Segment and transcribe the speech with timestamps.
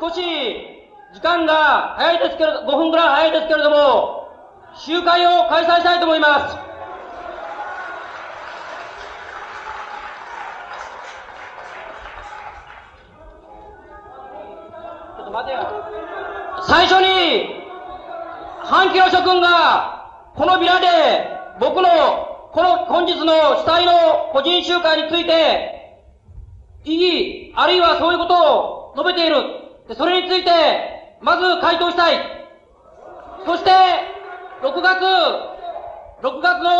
[0.00, 0.22] 少し
[1.12, 4.30] 時間が早いですけれど、5分ぐらい早いですけれども、
[4.74, 6.54] 集会を開催したいと思います。
[15.16, 15.60] ちょっと待てよ。
[16.66, 17.60] 最初に、
[18.64, 20.86] 半期の諸君が、このビラで、
[21.60, 26.00] 僕の、この本日の主体の個人集会について、
[26.84, 29.59] 異議、あるいはそういうことを述べている。
[29.90, 30.50] でそれについて、
[31.20, 32.16] まず回答したい。
[33.44, 33.70] そして、
[34.62, 35.02] 6月、
[36.22, 36.70] 6月の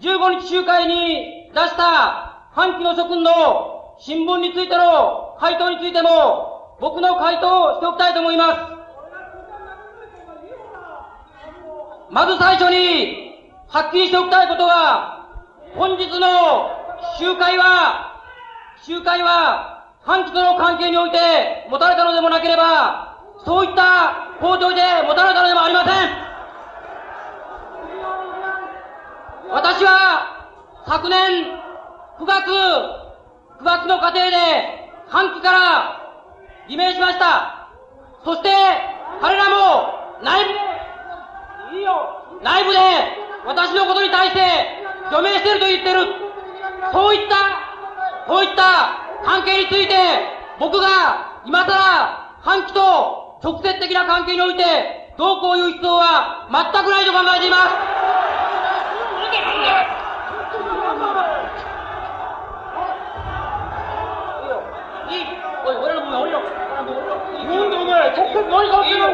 [0.00, 8.60] 15日集会に出した半期の諸君の新聞についての回答についても、僕の回答をしておきたいと思います。
[12.08, 15.28] まず最初に、はっきりしておきたいことは、
[15.76, 16.70] 本日の
[17.18, 18.22] 集会は、
[18.80, 19.73] 集会は、
[20.04, 25.94] 半期との関係において持たれたのでもなければ、そういった法条で持たれたのでもありません。
[29.50, 30.46] 私は、
[30.86, 31.58] 昨年
[32.20, 32.50] 9月、
[33.60, 36.00] 9月の過程で、半期から
[36.68, 37.68] 偽名しました。
[38.24, 38.50] そして、
[39.22, 40.60] 彼らも内部で、
[42.42, 42.78] 内部で
[43.46, 44.40] 私のことに対して
[45.10, 46.14] 除名していると言ってる。
[46.92, 47.36] そういった、
[48.26, 49.94] そういった関係について、
[50.60, 51.72] 僕が今更
[52.42, 58.04] 半期と直接的な関係において、どうこういう必要は全くないと考えています。
[65.10, 65.16] い、
[67.46, 67.62] いん
[68.72, 69.08] だいい、いいよ。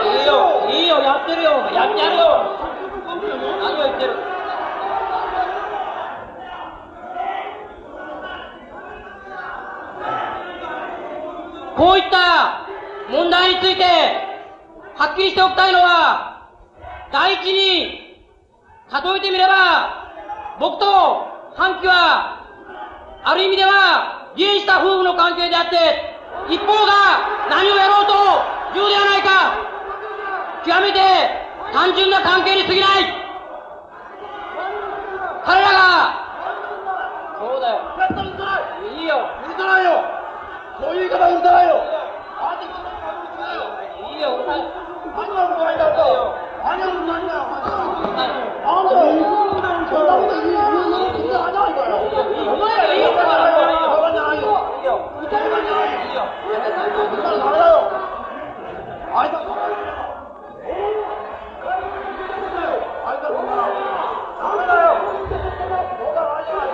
[0.00, 1.50] いいよ、いいよ、やってるよ。
[1.74, 2.22] やってやるよ。
[3.60, 4.39] 何を言ってる？
[11.80, 12.68] こういった
[13.08, 13.82] 問題について、
[15.00, 16.50] はっきりしておきたいのは、
[17.10, 18.20] 第一に、
[18.92, 20.12] 例えてみれば、
[20.60, 20.84] 僕と
[21.56, 22.44] 半期は、
[23.24, 28.12] ある意味では、離縁した夫婦の関係であって、一方が何をやろうと
[28.74, 29.56] 言うではないか、
[30.66, 31.00] 極めて
[31.72, 32.88] 単純な関係に過ぎない。
[35.46, 35.80] 彼らが、
[37.40, 37.80] そうだよ。
[39.00, 39.16] いいよ。
[39.48, 40.19] 許さないよ。
[40.80, 41.84] そういう言い方許さないよ。
[44.00, 44.64] いいよ、うるさい。
[45.12, 46.32] 何がうるさいんだよ。
[46.64, 47.44] 何がうるさいんだよ。
[48.64, 52.00] あんた、そんなこと言う、言う、言う、言う、あじゃないかよ。
[52.00, 53.60] お前らいいよ、だからよ。
[53.92, 54.48] それじゃないよ。
[54.80, 54.96] いいよ。
[55.20, 56.00] 歌えばじゃないよ。
[56.00, 56.24] いいよ。
[56.40, 57.92] 歌ダメだよ。
[59.12, 60.08] あいつはダメだよ。
[63.04, 63.44] あいつはダ
[64.56, 64.96] メだよ。
[64.96, 66.64] そうだ、あいつは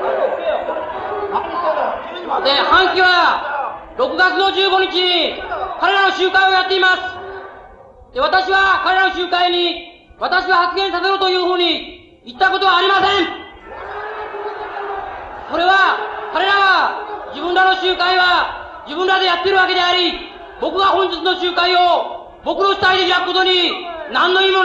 [1.34, 2.46] 何してんだよ。
[2.46, 3.08] で、半期は、
[3.96, 5.40] 6月の15日に
[5.80, 7.00] 彼らの集会をやっています。
[8.12, 13.26] で、私は彼らの集会に、私は発言させろというふうに言ったことはありません。
[15.50, 15.96] これは、
[16.34, 20.12] 彼らは、自分らの集会は自分らでやってるわけであり、
[20.60, 23.68] 僕が本日の集会を僕の主体で開くことに
[24.12, 24.55] 何の意味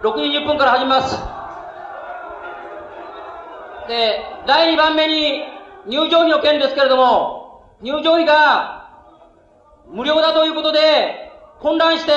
[0.04, 1.18] 6時10分から始めます。
[3.88, 5.44] で、第2番目に
[5.88, 8.90] 入場費の件ですけれども、入場費が
[9.88, 12.12] 無料だということで、混乱して、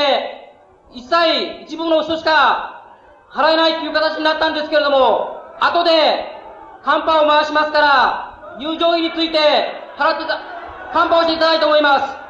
[0.93, 2.85] 一切一部の人しか
[3.31, 6.37] 払えないという形になったんですけれども、後で、
[6.85, 9.39] カンパを回しますから、入場費について
[9.99, 10.41] 払ってた、
[10.93, 12.27] カンパをしていただきたいと思います。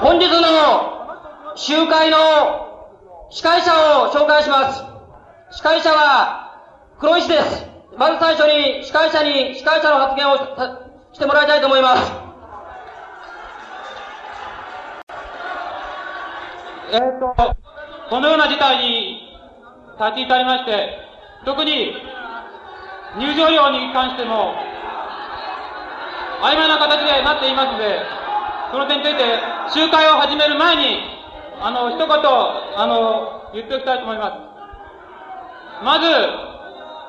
[0.00, 2.16] 本日の集会の
[3.30, 3.72] 司会者
[4.04, 4.84] を紹介します。
[5.50, 7.66] 司会者は黒石です。
[7.96, 10.36] まず最初に司会者に司会者の発言を
[11.12, 12.12] してもらいたいと思います。
[16.90, 17.56] えっ、と、
[18.10, 19.28] このような事態に
[20.00, 20.98] 立ち至りまして、
[21.44, 21.94] 特に
[23.18, 24.54] 入場料に関しても、
[26.40, 28.00] 曖昧な形でなっていますので、
[28.72, 29.24] その点について、
[29.74, 31.00] 集会を始める前に、
[31.60, 34.47] あの、一言、あの、言っておきたいと思います。
[35.84, 36.06] まず、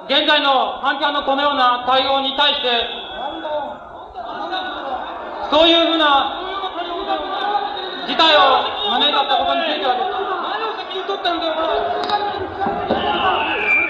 [0.06, 2.68] 現在の反響のこのような対応に対して、
[5.52, 6.38] そういうふうな
[8.08, 8.40] 事態を
[8.92, 9.96] 招いたことについては
[11.10, 11.68] 取ったんだよ、これ。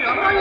[0.04, 0.40] やばいよ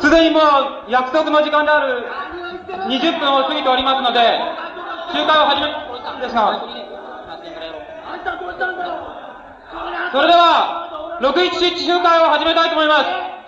[0.00, 2.04] すでにもう約束の時間である
[2.88, 4.20] 20分を過ぎておりますので、
[5.12, 5.74] 集会を始める
[6.20, 6.60] ですが、
[10.12, 13.04] それでは、617集会を始めたいと思います。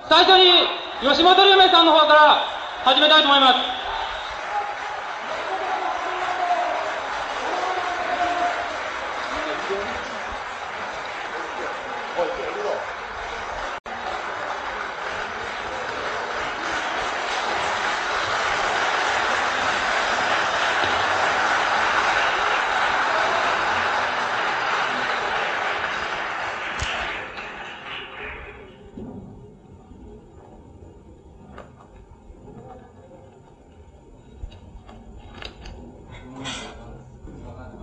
[0.08, 0.68] 最初に、
[1.02, 2.38] 吉本龍明さんの方から
[2.84, 3.54] 始めたいと思います。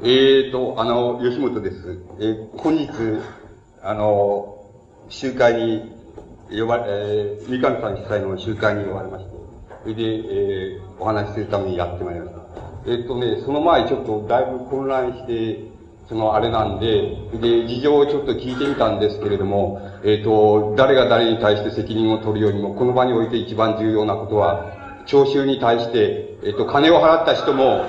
[0.01, 1.99] えーと、あの、吉本です。
[2.19, 2.87] えー、本日、
[3.81, 4.65] あの、
[5.07, 5.91] 集会に
[6.49, 9.31] 呼ばれ、えー、三上さん主催の集会に呼ばれまして、
[9.83, 12.91] それで、えー、お話しするためにやってまいりました。
[12.91, 15.69] え、っとね、その前ちょっとだいぶ混乱して、
[16.09, 27.85] そのあれなんで、で、事情をちょっと聞いてみたんですけれども、えっ、と、誰が誰に対して責任を取るよりも、この場において一番重要なことは、徴収に対して、えっ、と、金を払った人も、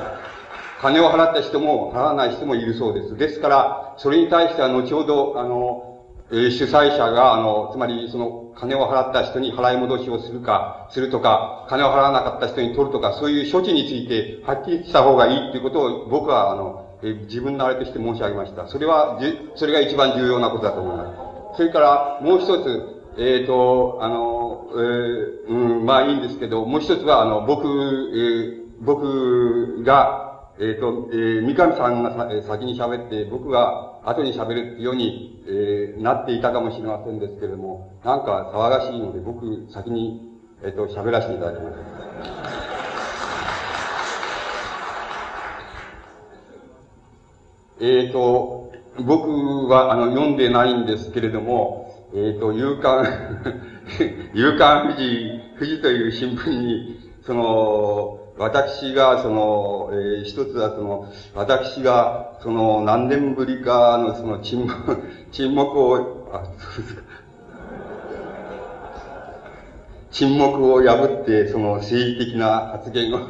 [0.80, 3.16] 金を払った人も払わない人もいるそうです。
[3.16, 5.90] ですから、それに対しては後ほど、あの、
[6.32, 18.66] え、主催者が、あの、つまり、その、金を払った人に払い戻しをするか、するとか、金を払わなかった人に取るとか、そういう処置について、はっきりした方がいいということを、僕は、あの、え、自分のあれとして申し上げました。
[18.68, 19.20] それは、
[19.56, 21.04] それが一番重要なことだと思いま
[21.52, 21.56] す。
[21.56, 30.29] それから、もう一つ、えっ、ー、と、あの、えー、うん、まあいいんですけど、もう一つは、あの、僕、えー、僕が、
[30.60, 40.20] えっ、ー、と、えー、三上さんがさ先に喋って、僕が後に喋るように、えー、なっていたかもしれませんですけれども、なんか騒がしいので、僕先に、
[40.62, 41.76] えっ、ー、と、喋らせていただきます。
[47.80, 48.70] えっ、と、
[49.06, 53.06] 僕は、あの、読んでないんですけれども、えっ、と、夕刊、
[54.34, 67.02] 夕刊富士、富士という新聞に、その、私が、その、えー、一つはその、私が、その、何年ぶりかの、その、沈黙、 沈黙を、あ、そうですか。
[70.10, 73.20] 沈黙を破って、その、政治的な発言を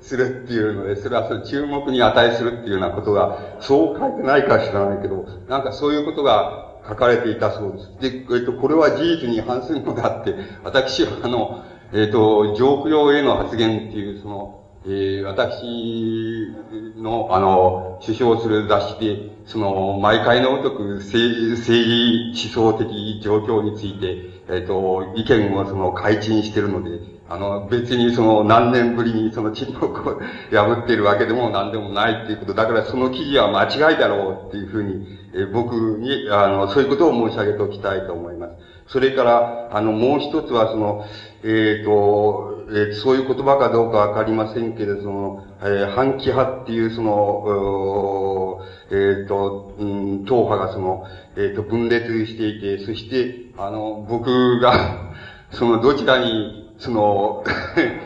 [0.00, 8.26] するっていうので、それはその注目に値するっていうようなことが、そう書いてないか知らないけど、なんかそういうことが書かれていたそうです。
[8.28, 16.54] で、えっと、これは事実に反するのであって、私はあの、えっ、ー、と、上空用への発言っていう、その、えー、私
[16.96, 38.52] の、あの、首相する雑誌で、その、毎回のごとく政政治思想的状況について、えっ、ー、と、意見をその、改陳してるので、あの、別にその、何年ぶりにその沈黙を 破っているわけでも何でもないっていうこと、だからその記事は間違いだろうっていうふうに、え、僕に、あの、そういうことを申し上げておきたいと思います。
[38.88, 41.04] それから、あの、もう一つはその、
[41.42, 41.46] え
[41.80, 51.04] っ、ー、と、えー、そういう言葉かどうかわかりませんけれど、その、えー、反旗派っていうその、えっ、ー、と、うん、党派がその、
[51.36, 55.12] えっ、と、分裂していて、そして、あの、僕が
[55.50, 57.44] その、どちらに、その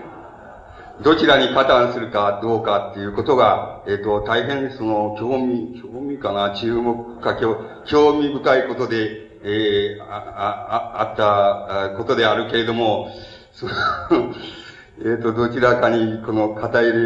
[1.03, 7.37] どちらに加担するかどうかっていうことが、えっ、と、大変その、興味、興味かな、注目か、
[7.87, 13.11] 興味深いことで、えー、あ、あ、あったことであるけれども、
[13.53, 13.73] その
[15.03, 17.01] えっと、どちらかに、この、肩入れ、え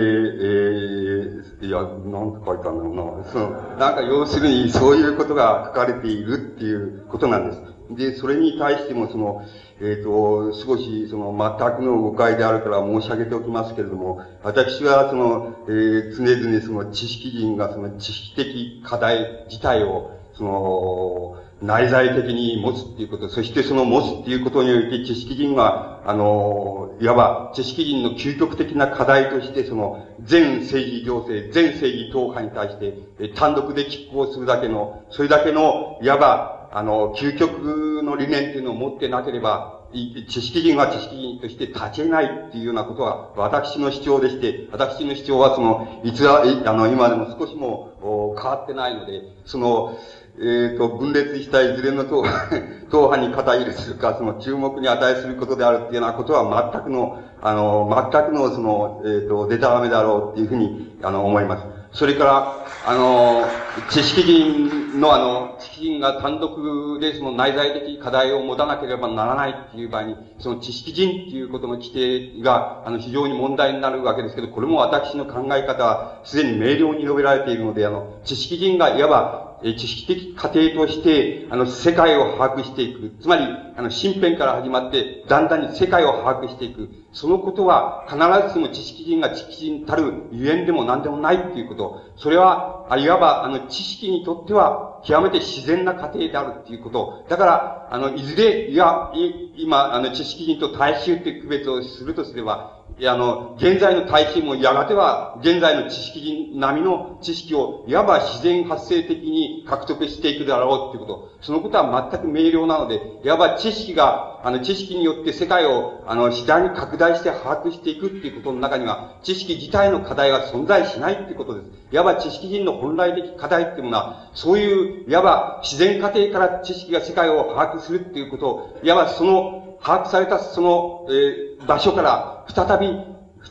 [1.61, 3.25] ー、いや、なんと書いたんだろうな。
[3.31, 7.74] その、なんか要するに、そういうことが書かれているっていうことなんです。
[7.91, 9.45] で、それに対しても、その、
[9.81, 39.85] えっ、ー、と、少し、その、全くの誤解であるから申し上げておきますけれども、私は、その、えー、常々、その、知識人が、その、知識的課題自体を、その、内在的に持つっていうこと、そしてその持つっていうことにおいて知識人は、あの、いわば知識人の究極的な課題として、その、全政治行政、全政治党派に対して、単独で拮抗するだけの、それだけの、いわば、あの、究極の理念っていうのを持ってなければ、
[40.29, 49.97] 知識人は知識人として立ち得ないっていうようなことは、私の主張でして、私の主張はその、いつは、あの、今でも少しも変わってないので、その、
[50.37, 52.25] えっ、ー、と、分裂したいずれの党
[52.91, 61.74] 党派に肩入れするか、その注目に値することであるっていうようなことは全くの、あの、全くのその、えっ、ー、と、デタラメだろうっていうふうに、あの、思います。
[61.95, 63.45] それから、あの、
[63.89, 83.17] 知識人のあの、知識人が単独でその内在的課題を持たなければならないっていう場合に、その知識人っていうことの規定が、あの、非常に問題になるわけですけど、これも私の考え方は、すでに明瞭に述べられているので、あの、知識人がいわば、知識的過程として、あの、世界を把握していく。
[83.21, 83.45] つまり、
[83.77, 86.91] あの、身辺から始まって、だんだんに世界を把握していく。
[87.13, 88.19] そのことは、必
[88.49, 92.03] ずしも知識人が知識人たるゆえんでも何でもないっていうこと。
[92.17, 97.25] それは、いわば、あの、知識にとっては、極めて自然な過程であるっていうこと。
[97.31, 99.11] だから、あの、いずれ、いや、
[99.57, 111.31] 今、あの、知識人と大衆って区別をするとすれば、いやあの、現在の大衆もやがては、現在の知識人並みの知識を、いわば自然発生的に獲得していくだろうっていうこと。
[111.41, 121.71] そのことは全く明瞭なので、いわば知識が、あの、知識によって世界を、あの、次第に拡大して把握していくっていうことの中には、知識自体の課題は存在しないっていうことです。
[121.91, 132.99] いわば知識人の本来的課題っていうものは、そういう、いわば自然過程から知識が世界を把握するっていうことを、いわばその、把握されたその、えー、場所から、再び、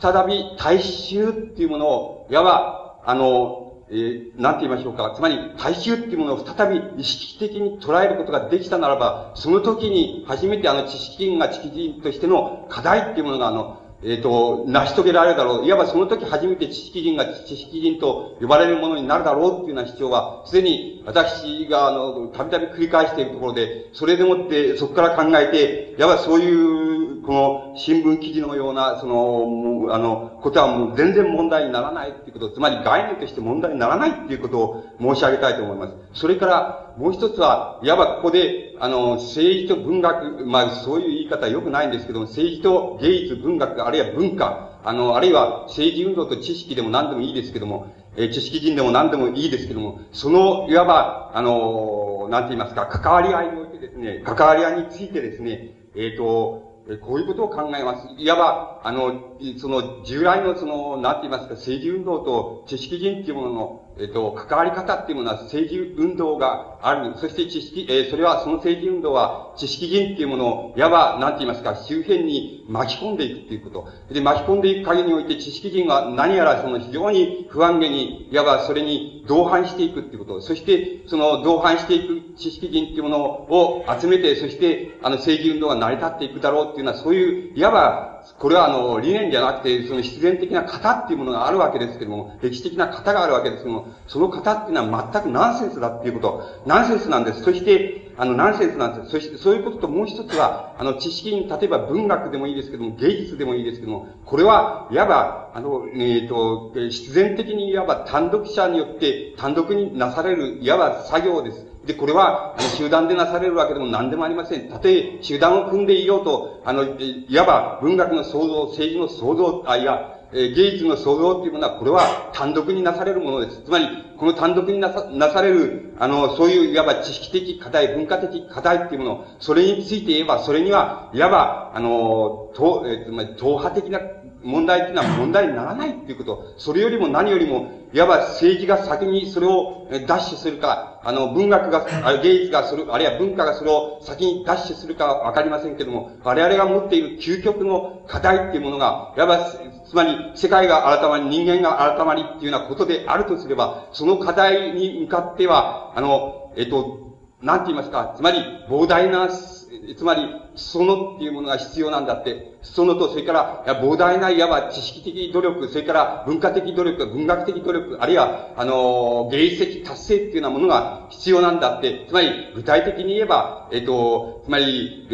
[0.01, 5.13] 再び大衆っていうものを、いわば、あの、えー、なんて言いましょうか。
[5.15, 15.65] つまり、大衆っていうものを再び意識的に捉えることができたならば、その時に初めてあの知識人が知識人としての課題っていうものが、あの、えっ、ー、と、成し遂げられるだろう。
[15.65, 35.93] いわばその時初めて知識人が知識人と呼ばれるものになるだろうっていうような主張は、すでに私が、あの、たびたび繰り返しているところで、それでもって、そこから考えて、いわばそういうこの新聞記事のような、その、あの、ことはもう全然問題にならないっていうこと、つまり概念として問題にならないっていうことを申し上げたいと思います。
[36.13, 47.87] それから、もう一つは、いわばここで、あの、政治と文学、まあそういう言い方は良くないんですけども、政治と芸術、文学、あるいは文化、あの、あるいは政治運動と知識でも何でもいいですけども、
[48.17, 56.62] え知識人でも何でもいいですけども、その、いわば、あの、なんて言いますか、関わり合いにおいてですね、関わり合いについてですね、えっ、ー、と、
[57.01, 58.07] こういうことを考えます。
[58.17, 67.13] いわば、あの、その、従来のその、なんて言いますか、政治運動と知識人っていうものの、えっと、関わり方っていうものは政治運動がある。
[67.17, 74.13] そして知識、えー、それは、その政治運動は知識人っていうものを、いわば、なんて言いますか、周辺に巻き込んでいくっていうこと。
[74.13, 80.41] で、巻き込んでいく限りにおいて知識人は何やらその非常に不安げに、いわばそれに同伴していくっていうこと。
[80.41, 97.43] そして、その同伴していく知識人っていうものを集めて、そして、あの政治運動が成り立っていくだろうっていうのは、そういう、いわば、これはあの、理念じゃなくて、その必然的な型っていうものがあるわけですけども、歴史的な型があるわけですけども、その型っていうのは全くナンセンスだっていうこと、ナンセンスなんです。
[97.43, 99.11] そして、あの、ナンセンスなんです。
[99.11, 111.72] そして、そういうことともう一つは、あの、知識に、例えば文学でもいいですけども、芸術でもいいですけども、これは、いわば、あの、えっ、ー、と、必然的にいわば単独者によって単独になされる、いわば作業です。
[111.85, 114.69] で、これは、あの、集団でなされるわけでも何でもありません。
[114.69, 123.61] たとえ、集団を組んでいようと、あの、いわば、文学の創造、政治の創造、あ、いや、え芸術の創造っていうものは、これは単独になされるものです。
[123.63, 123.87] つまり、
[124.17, 133.99] この単独になさなされる、あの、そういう、いわば知識的課題、文化的課題っていうもの、それについて言えば、それには、いわば、あの、と、えつまり、党派的な
[134.41, 136.53] 問題っていうのは問題にならないっていうこと。
[136.57, 141.85] それよりも何よりも、いわば政治が先にそれをダッシュするか、あの、文学が、
[142.21, 157.03] 芸術がする、あるいは文化がそれを先に奪取するかはわかりませんけども、我々が持っている究極の課題っていうものが、いわば、つまり、世界が改まり、人間が改まりっていうようなことであるとすれば、その課題に向かっては、あの、えっと、
[157.41, 175.13] なんて言いますか、つまり、膨大なつまり、裾野っていうものが必要なんだって、裾野と、それから、膨大ないわば知識的努力、それから文化的努力、文学的努力、あるいは、あの、芸術的達成っていうようなものが必要なんだって、つまり、具体的に言えば、えっと、つまり、え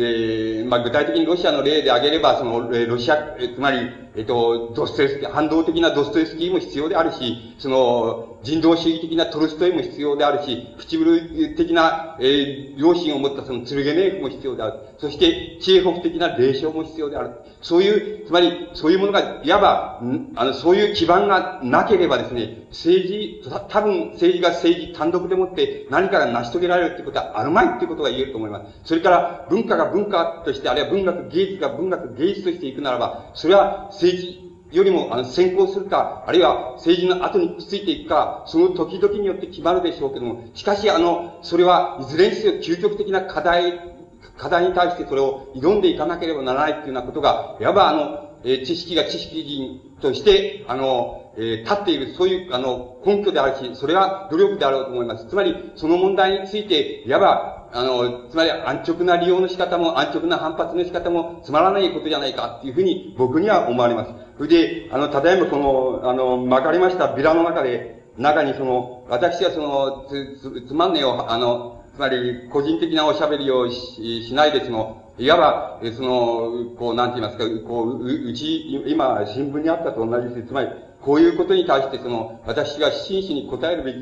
[0.66, 14.80] ー、まあ、具体的にロシアの例で挙げれば、その、えロシア、えつまり、えっと、ドストエスキー、反動的なドストエスキーも必要であるし、その、人道主義的なトルストイも必要であるし、唇的な、えー、良心を持ったそのツルゲネーフも必要である。
[14.98, 15.29] そして、
[15.62, 17.32] チエホフ的な霊障も必要である。
[17.62, 20.02] そういう、つまり、そういうものが、いわば、
[20.36, 28.66] あの、そういう基盤がなければですね、政治、多分政治が政治単独でもって何かが成し遂げられるってことはあるまいっていうことが言えると思います。
[28.86, 43.89] それから、文化が文化として、あるいは文学、芸術が文学、芸術としていくならば、それは政治、よりも、あの、先行するか、あるいは政治の後にくっついていくか、その時々によって決まるでしょうけども、しかし、あの、それはいずれにせよ究極的な課題、
[44.40, 55.28] 課題に対してそれを挑んでいかなければならないっていうようなことが、いわばあの、えー、知識が知識人として、あの、えー、立っている、そういう、あの、根拠であるし、それは努力であろうと思います。
[55.28, 64.12] つまり、その問題について、いわば、あの、つまり安直な利用の仕方も、安直な反発の仕方もつまらないことじゃないかっていうふうに僕には思われます。
[64.38, 80.48] それで、あの、ただいまこの、あの、巻かれましたビラの中で、中にその、私はその、つ、つ、つまんねえよ、あの、つまり、個人的なおしゃべりをししないで、その、いわば、その、こう、なんて言いますか、こう、う、うち、今、新聞にあったと同じです。
[80.48, 80.70] つまり、
[81.02, 84.00] こういうことに対して、その、私が真摯に答えるべき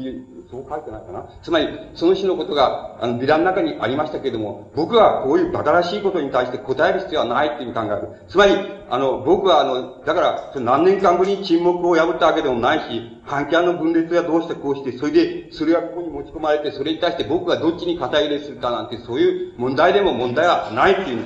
[0.50, 1.26] そう書いてないかな。
[1.44, 8.08] つまり、その種のことが、あの、ビラの中にありましたけれども、僕はこういう馬鹿らしいことに対して答える必要はないっていう考える。
[8.28, 8.54] つまり、
[8.90, 21.26] あの、僕はあの、だから、何年間ぶりに沈黙を破ったわけでもないし、反キャンの分裂はどうしてこうして、それで、それがここに持ち込まれて、それに対して僕がどっちに肩入れするかなんて、そういう問題でも問題はないっていう。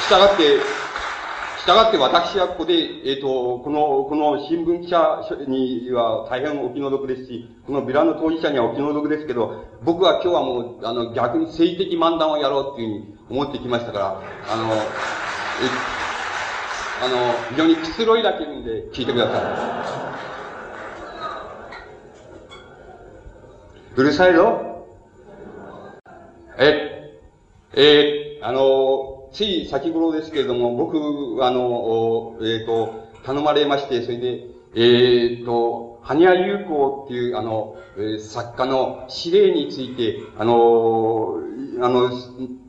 [0.00, 0.85] したがって、
[1.66, 14.78] したがって私はここで、えっ、ー、と、この、この新聞記者には大変お気の毒ですし、このビラの当事者にはお気の毒ですけど、僕は今日はもう、あの、逆に政治的漫談をやろうっていうふうに思ってきましたから、あの、え、
[17.02, 19.40] あの、非常にくつろいだけるんで聞いてくださ
[23.96, 24.00] い。
[24.00, 24.86] うるさいぞ。
[26.58, 27.18] え、
[27.74, 30.96] えあの、つい先頃ですけれども、僕、
[31.44, 37.76] あの、えっ、ー、と、頼まれまして、それで、えっ、ー、と、羽ニ優子っていう、あの、
[38.18, 41.34] 作家の指令について、あの、
[41.82, 42.10] あの、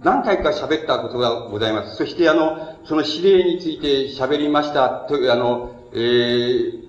[0.03, 1.95] 何回か喋ったことがございます。
[1.95, 6.87] そして、あの、その指令について喋りましたと、あの、えー、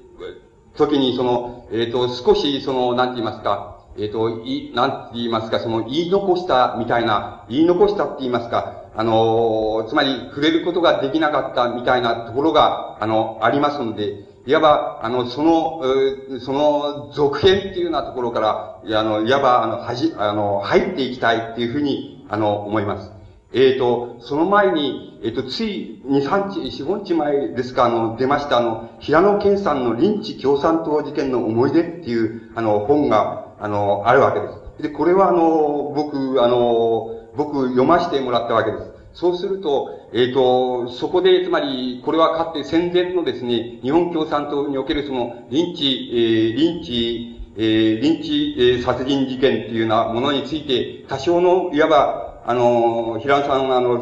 [0.76, 23.12] 時に、その、えっ、ー、と、少し、その、なんて言いますか、えっ、ー、と、い、なんて言いますか、その、言い残したみたいな、言い残したって言いますか、あの、つまり触れることができなかったみたいなところが、あの、ありますので、いわば、あの、その、その続編っていうようなところから、あの、いわば、あの、はじ、あの、入っていきたいっていうふうに、あの、思います。
[23.52, 34.82] えっ、ー、と、その前に、えっ、ー、と、つい2、3日、4、5日前ですか、あの、出ました、あの、平野健さんのリンチ共産党事件の思い出っていう、あの、本が、あの、あるわけです。
[34.82, 38.90] で、これはあの、僕、あの、僕読ませてもらったわけです。
[39.14, 53.98] そうすると、えっ、ー、と、そこで、つまり、これはかって戦前のですね、日本共産党におけるその、臨地、えー、リンチ、えー、リンチ、えー、殺人事件というようなものについて、多少の、いわば、あの、平野さん、あの、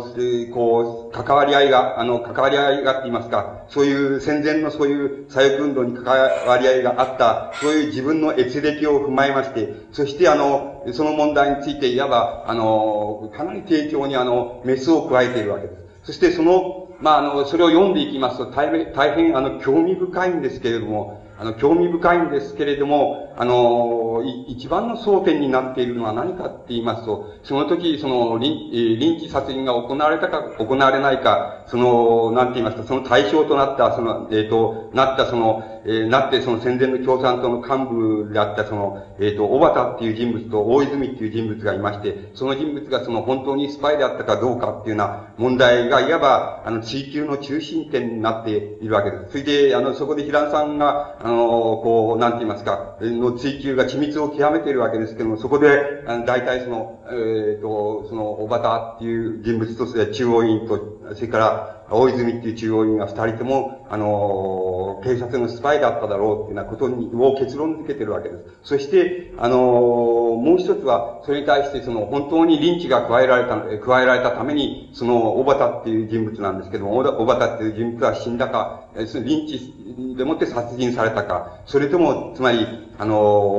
[0.54, 6.04] こう、関わり合いが、あの、関わり合いがって言いますか、そういう戦前のそういう左翼運動に関
[6.46, 15.82] わり合いがあった、そういう自分の閲歴を踏まえまして、そしてあの、その問題について、いわば、あの、かなり丁重にあの、メスを加えているわけです。
[16.04, 49.30] そしてその、まあ、あの、それを読んでいきますと、大変、大変、あの、興味深いんですけれども、あの、興味深いんですけれども、あの、一番の争点になっているのは何かって言いますと、その時、その、臨、時殺人が行われたか、行われないか、その、なんて言いますか、その対象となった、その、えっ、ー、と、なったその、えー、なってその戦前の共産党の幹部であったその、えっ、ー、と、小畑っていう人物と大泉っていう人物がいまして、その人物がその本当にスパイであったかどうかっていうような問題が、いわば、あの、追求の中心点になっているわけです。
[49.30, 68.44] それで、あの、そこで平野さんが、あの、こう、なんて言いますか、の追求が緻密を極めているわけですけども、そこで、あの大体その、えっ、ー、と、その、小畑っていう人物と、中央委員と、それから、大泉っていう中央委員が二人とも、あの、警察のスパイだっただろうっていうようなことに、を結論付けてるわけです。
[68.62, 82.66] そして、あの、もう一つは、それに対してその、本当にリンチが加えられた、加えられたために、その、小畑っていう人物なんですけども、小畑っていう人物は死んだか、そのリンチでもって殺人されたか、それとも、つまり、
[82.98, 83.14] あの、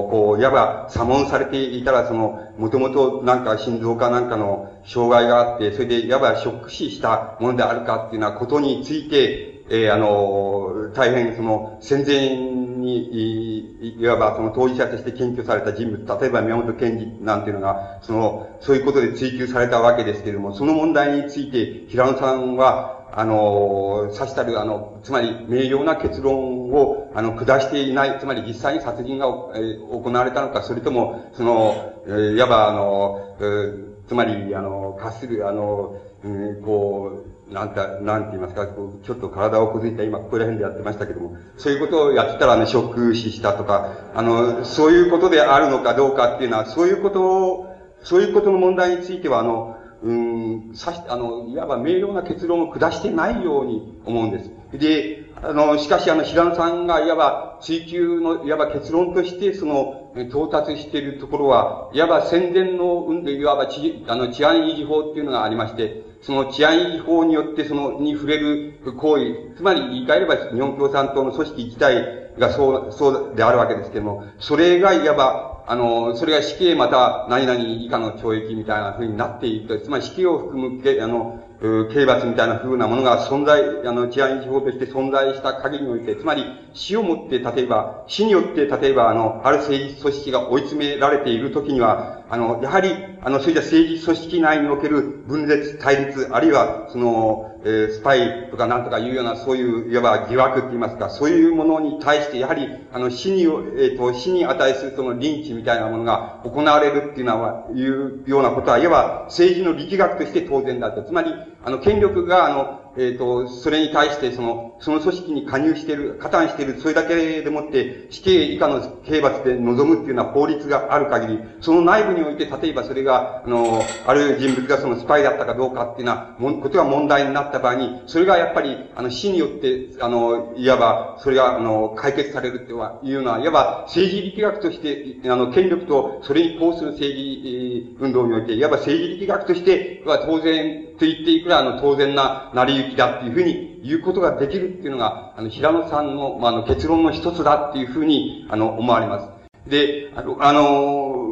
[0.09, 29.25] こう、いわば、左門されていたら、その、もともとなんか心臓かなんかの障害があって、それでいわばショック死したものであるかっていうようなことについて、えー、あの、大変その、戦前に、いわばその当事者として研究された人物、例えば宮本賢治なんていうのが、その、そういうことで追求されたわけですけれども、その問題について、平野さんは、あの、さしたる、あの、つまり、明瞭な結論を、あの、下していない、つまり実際に殺人が、
[29.55, 54.51] えー、行われたのか、それとも、その、えー、いわば、あの、えー、つまり、あの、化する、あの、うん、こう、なんた、なんて言いますか、こうちょっと体を崩いた今、ここら辺でやってましたけども、そういうことをやってたらね、ショック死したとか、あの、そういうことであるのかどうかっていうのは、そういうことを、そういうことの問題については、あの、うん、さし、あの、いわば明瞭な結論を下してないように思うんです。
[54.73, 81.43] で、あの、しかしあの、平野さんがいわば追求の、いわば結論として、その、到達しているところは、いわば戦前の運動、いわば治、あの、治安維持法っていうのがありまして、その治安維持法によってその、に触れる行為、つまり言い換えれば日本共産党の組織自体がそう、そうであるわけですけども、それがいわばあの、それが死刑また何々以下の懲役みたいな風になっていると、つまり死刑を含む、あの、
[81.91, 111.03] 刑罰みたいな風なものが存在、あの、治安維持法として存在した限りにおいて、つまり死をもって、例えば、死によって、例えば、あの、ある政治組織が追い詰められているときには、あの、やはり、あの、そういった政治組織内における分裂、対立、あるいは、その、えー、スパイとかなんとかいうような、そういう、いわば疑惑って言いますか、そういうものに対して、やはり、あの、死に、えっ、ー、と、死に値するとのリンチみたいなものが行われるっていうのは、いうようなことは、いわば政治の力学として当然だった。
[111.03, 149.69] つまり、あの、権力が、あの、えっ、ー、と、それに対して、その、その組織に加入している、加担している、それだけでもって、死刑以下の刑罰で臨むっていうような法律がある限り、その内部において、例えばそれが、あの、ある人物がそのスパイだったかどうかっていうようなことが問題になった場合に、それがやっぱり、あの、死によって、あの、いわば、それが、あの、解決されるっていうのは、いわば、政治力学として、あの、権力と、それに抗する政治運動において、いわば政治力学として、は当然、と言っていくら、あの、当然な成り行きだっていうふうに言うことができるっていうのが、あの、平野さんの、まあ、あの、結論の一つだっていうふうに、あの、思われます。
[149.69, 151.27] で、あの、あの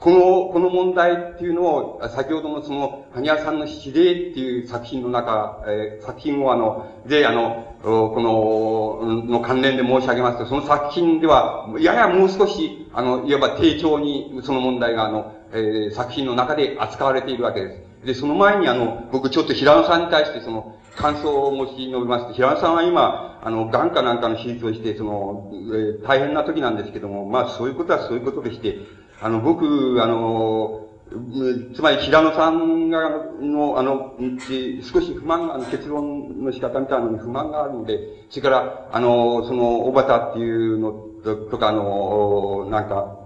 [0.00, 18.06] この、この問題っていうのを、先ほどのその、萩谷さんの指令っていう作品の中、えー、作品をあの、で、あの、この、の関連で申し上げますと、その作品では、ややもう少し、あの、いわば丁重にその問題が、あの、えー、作品の中で扱われているわけです。
[18.06, 28.78] で、その前にあの、僕ちょっと平野さんに対してその、感想を申し述べます、平野さんは今、あの、癌かなんかの手術をして、その、えー、大変な時なんですけども、まあそういうことはそういうことでして、
[29.20, 30.86] あの、僕、あの、
[31.74, 34.14] つまり平野さんが、の、あの、
[34.82, 40.92] 少し不満が、結論の仕方みたいなのに不満があるので、それから、あの、その、小畑っていうの
[41.50, 43.16] とか、あの、なんか、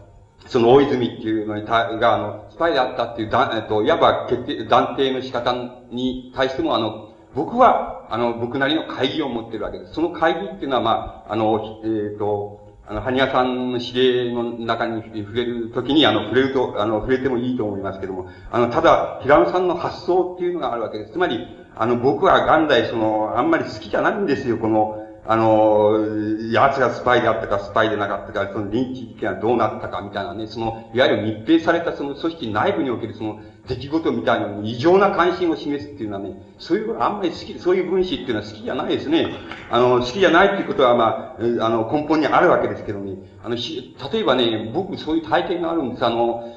[0.46, 5.52] その大泉っていうのにた、が、あの、スパイであったっていう、だえっと、いわば決定、断定の仕方
[5.90, 9.94] に対しても、あの、僕は、あの、僕なりの会議を持ってるわけです。
[9.94, 21.12] その会議っていうのは、まあ、あの、えっ、ー、と、あの、ニ屋さんの指令の中に触れるときに、あの、触れると、あの、触れてもいいと思いますけども、あの、ただ、平野さんの発想っていうのがあるわけです。
[21.12, 25.98] つまり、あの、僕は元来、その、あんまり好きじゃないんですよ、この、あの、
[26.52, 39.28] 奴がスパイであったか、スパイでなかったか、その臨時事件はどうなったかみたいなね、その、いわゆる密閉されたその組織内部におけるその出来事みたいなのに異常な関心を示すっていうのはね、そういうあんまり好き、そういう分子っていうのは好きじゃないですね。
[39.70, 46.04] あの、好きじゃないっていうことはまあ、あの、根本にあるわけですけどね、あの、例えばね、僕そういう体験があるんです。
[46.04, 46.53] あの、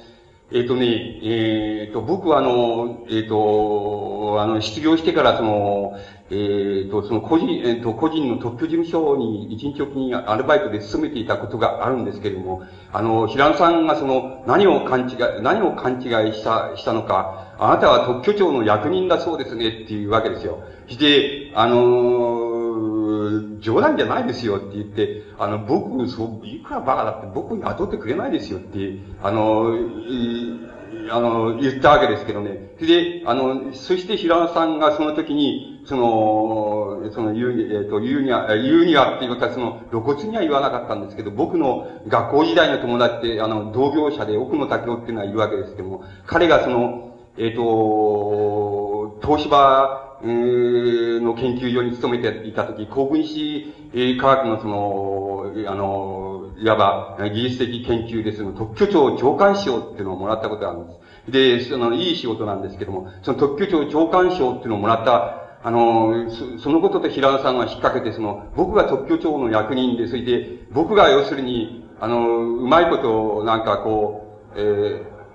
[0.49, 5.97] えっ、ー、とね、えっ、ー、と、僕はあの、えっ、ー、と、あの、失業してからその、
[6.29, 20.59] えっ、と、その個人、えっ、と、個人の特許事務所に一日おきにアルバイトで勤めていたことがあるんですけれども、あの、平野さんがその、何を勘違い、何を勘違いした、したのか、あなたは特許庁の役人だそうですねっていうわけですよ。
[20.87, 22.46] して、あの、
[23.59, 29.73] 冗談じゃないですよって言って、あの、僕、そう、いくらバカだって僕に雇ってくれないですよって、あの、
[31.09, 32.71] あの、言ったわけですけどね。
[32.79, 53.73] で、あの、そして平野さんがその時に、その、その、言うに、えっ、ー、と、言うには、言うにはっていうことは、その、露骨には言わなかったんですけど、僕の学校時代の友達って、あの、同業者で奥野武夫っていうのはいるわけですけども、彼がその、えっ、ー、と、東芝、の研究所に勤めていたとき、高分子
[54.19, 61.31] 科学のその、あの、いわば技術的研究でその特許庁長官賞っていうのをもらったことがあるんです。
[61.31, 74.61] で、その、いい仕事なんですけども、その特許庁長官賞っていうのをもらった、あの、そそのことと平田さんが引っ掛けて、その、僕が特許庁の役人で、それで、僕が要するに、あの、うまいことを、なんかこう、え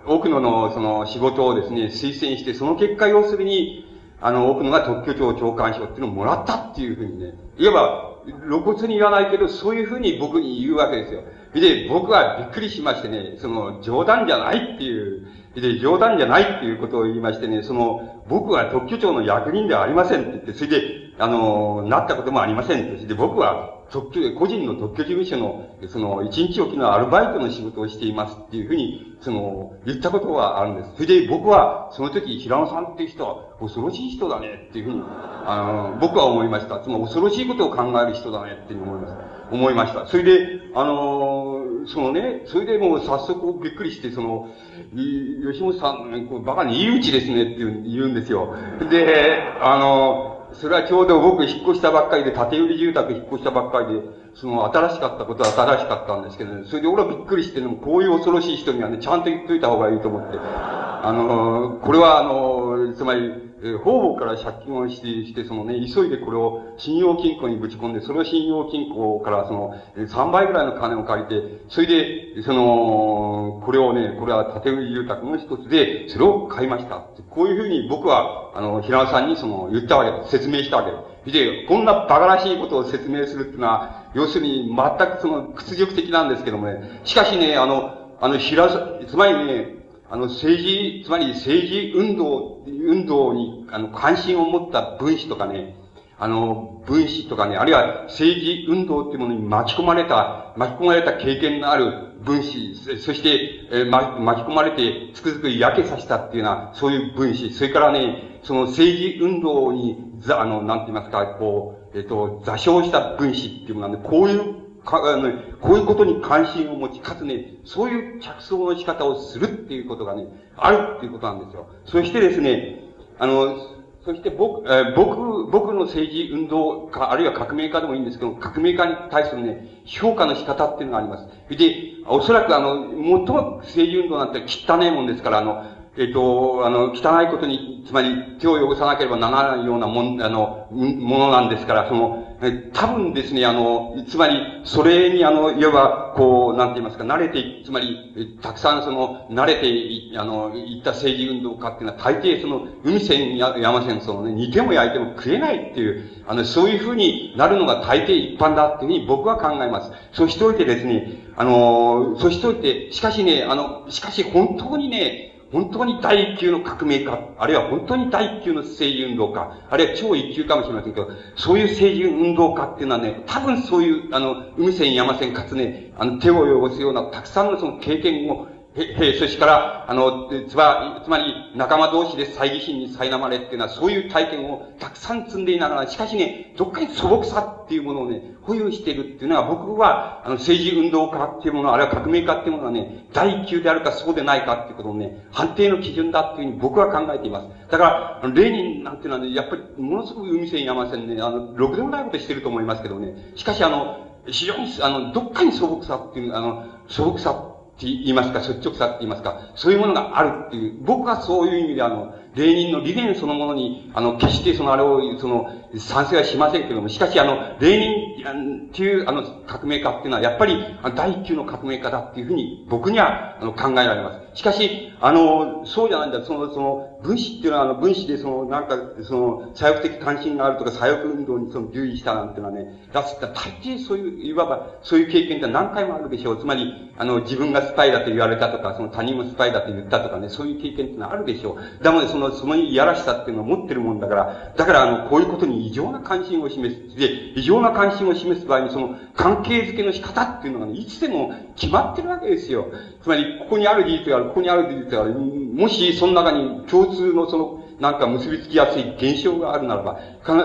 [0.07, 3.82] ー、多くのの、その、仕事をですね、推薦して、その結果、要するに、
[4.23, 8.13] あの、奥のが特許庁長官賞っていうのをもらったっていうふうにね、いわば、
[8.47, 11.25] 露骨に言わないけど、そういうふうに僕に言うわけですよ。
[11.55, 30.93] で、僕はびっくりしましてね、その、冗談じゃないっていう、で、冗談じゃないっていうことを言いましてね、その、僕は特許庁の役人ではありませんって言って、それで、あの、なったこともありません、で僕は、特許、個人の特許事務所の、その、一日おきのアルバイトの仕事をしていますっていうふうに、その、言ったことがあるんです。
[30.95, 35.03] それで僕は、その時、平野さんっていう人は、恐ろしい人だねっていうふうに、
[35.45, 36.81] あの、僕は思いました。
[36.81, 39.43] つまり、恐ろしいことを考える人だねっていうふうに思いました。
[39.53, 40.07] 思いました。
[40.07, 44.49] それで、あの、そのね、それでもう早速びっくりして、その、
[44.95, 48.55] 吉本さん、こうバカにいい打ちですねって言うんですよ。
[48.91, 54.03] で、あの、それはちょうど僕引っ越したばっかりで、縦売り住宅引っ越したばっかりで、
[54.35, 60.39] その新しかったことは新しかったんですけどね、それで俺はびっくりしてるのも、こういう恐ろしい人にはね、ちゃんと言っといた方がいいと思って。
[60.39, 76.97] あの、これはあの、つまり、え方々から借金をして、して、そのね、急いでこれを信用金庫にぶち込んで、その信用金庫からその、3倍ぐらいの金を借りて、それで、その、これをね、これは建売り住宅の一つで、それを買いました。
[77.31, 80.31] こういうふうに僕は、あの、平野さんにその、言ったわけです。
[80.33, 81.33] 説明したわけです。
[81.33, 88.69] で、こんな馬鹿らしいことを説明するっていうのは、要するに全くその屈辱的なんですけどもね、しかしね、あの、あの、平、
[89.07, 89.82] つまりね、
[90.13, 95.75] あの、政治、つまり政治運動、運動に、あの、関心を持った分子とかね、
[96.19, 109.97] あの、分子とかね、あるいは政治運動っていうものに巻き込まれた、巻き込まれた経験のある分子、そして、えー、巻き込まれてつくづく焼けさせたっていうような、そういう分子、それからね、その政治運動に、
[110.29, 121.67] あの、なんて言いますか、こう、えっ、ー、と、座礁した分子っていうものなんで、こういうか、あの、こういうことに関心を持ち、かつね、そういう着想の仕方をするっていうことがね、あるっていうことなんですよ。
[121.85, 122.81] そしてですね、
[123.19, 123.57] あの、
[124.05, 131.57] そして僕、えー、僕、僕の政治運動家、あるいは革命家でもいいんですけど、革命家に対するね、評価の仕方っていうのがあります。
[131.57, 159.93] で、おそらくあの、最も政治運動なんて汚ねえもんですから、あの、えっ、と、あの、汚いことに、つまり手を汚さなければならないようなもん、あの、ものなんですから、その、え多分ですね、あの、つまり、それにあの、いわば、こう、なんて言いますか、慣れて、つまり、たくさんその、慣れてい、あの、いった政治運動家っていうのは、大抵その、海戦や、山戦争のね、煮ても焼いても食えないっていう、あの、そういうふうになるのが大抵一般だっていうふうに僕は考えます。
[160.13, 197.49] そうしておいてですね、あの、そうしておいて、しかしね、あの、しかし本当にね、本当に第一級の革命家、あるいは本当に第一級の政治運動家、あるいは超一級かもしれませんけど、そういう政治運動家っていうのはね、多分そういう、あの、海線山線かつね、あの、手を汚すようなたくさんのその経験をへ、そしから、あの、つま、つまり、仲間同士で猜疑心に苛まれっていうのは、そういう体験をたくさん積んでいながら、しかしね、どっかに素朴さっていうものをね、保有しているっていうのは、僕は、あの、政治運動家っていうもの、あるいは革命家っていうものはね、第一級であるかそうでないかっていうことをね、判定の基準だっていうふうに僕は考えています。
[197.71, 207.52] だから、レーニンなんていうのはね、やっぱり、ものすごく海線山線ね、あの、ろくでもないことしてると思いますけどね、しかしあの、非常に、あの、どっかに素朴さっていう、あの、素朴さ
[207.83, 220.57] って言いますか、率直さって言いますか、そういうものがあるっていう、僕はそういう意味であの、霊人の理念そのものに、あの、決してそのあれを、その、賛成はしませんけども、しかしあの、霊人っていうあの、革命家っていうのは、やっぱり、
[220.95, 224.22] 第一級の革命家だっていうふうに、僕には、あの、考えられます。
[224.35, 226.23] しかし、あの、そうじゃないんだ。
[226.23, 236.39] その、その、分子っていうのは、あの、分子でその、なんか、その、左翼的関心があるとか、左翼運動にその、留意したなんていうのはね、出すって大抵そういう、いわば、そういう経験って何回もあるでしょう。
[236.39, 241.85] つまり、あの、自分がスパイだと言われたとか、その他人もスパイだと言ったとかね、そういう経験っていうのはあるでしょう。
[241.85, 246.97] だもね、その、そのいやらしさっていうのを持ってるもんだから、だからあの、こういうことに異常な関心を示す。
[246.97, 252.67] で、異常な関心を示す場合に、その、関係づけの仕方っていうのがね、いつでも決まってるわけですよ。
[253.03, 255.15] つまり、ここにある事実がある、ここにある事実がある。
[255.15, 259.99] もし、その中に共通のその、なんか結びつきやすい現象があるならば、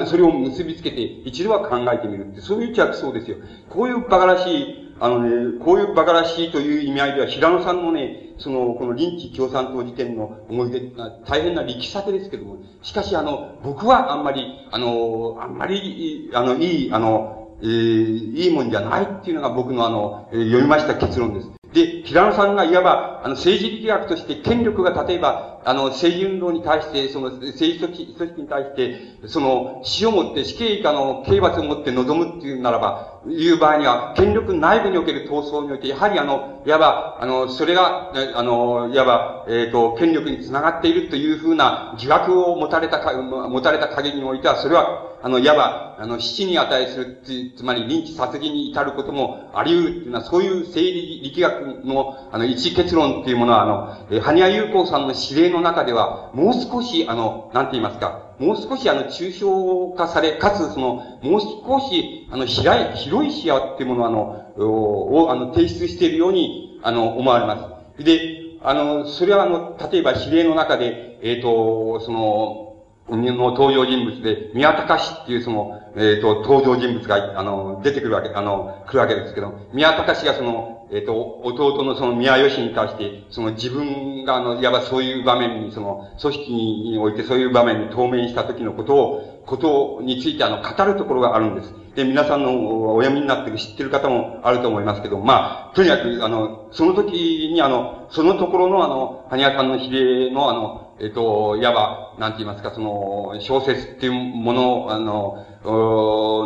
[0.05, 3.37] それを結びつけて一度は考えてみるって、そういう着想ですよ。
[3.69, 10.81] こういう馬鹿らしいあのね、こういう馬鹿らしいという意味合いでは、平野さんのね、その、この臨時共産党時点の思い出
[11.27, 21.56] 大変な力作ですけども、しかしあの、僕はあんまり、あの、あんまり、あの、いい、あの、えー、いいもんじゃないっていうのが僕のあの、えー、読みました結論です。
[21.77, 68.03] で、平野さんがいわば、あの、政治力学として権力が例えば、あの、政治運動に対して、その、政治組織に対して、その、死をもって、死刑以下の刑罰をもって臨むっていうならば、いう場合には、権力内部における闘争において、やはりあの、いわば、あの、それが、あの、いわば、えっ、ー、と、権力につながっているというふうな疑惑を持たれたか、持たれた限りにおいては、それは、あの、いわば、あの、死に値するつ、つまり、臨時殺人に至ることもあり得るっていうのは、そういう政治力学の、あの、一結論っていうものは、あの、え、羽生優子さんの指令のの中では、もう少し、あの、なんて言いますか、もう少しあの、抽象化され、かつその、もう少し、あの、広い、広い視野っていうものを、あの、を、あの、提出しているように、あの、思われます。
[68.03, 68.19] で、
[68.61, 72.67] あの、それはあの、例えば指令の中で、えっ、ー、と、その、
[73.09, 91.73] の登場人物で、宮隆っていうその、えっ、ー、と、登場人物が、あの、出てくるわけ、あの、来るわけですけど、宮隆がその、えっ、ー、と、弟のその宮吉に対して、その自分があの、いわばそういう場面に、その、組織においてそういう場面に当面した時のことを、ことについてあの、語るところがあるんです。
[91.95, 105.45] で、皆さんのお読みになってる知ってる方もあると思いますけど、まあ、とにかく、あの、その時にあの、そのところのあの、羽生さんの比例のあの、えっ、と、いわば、なんて言いますか、その、小説っていうもの、あの、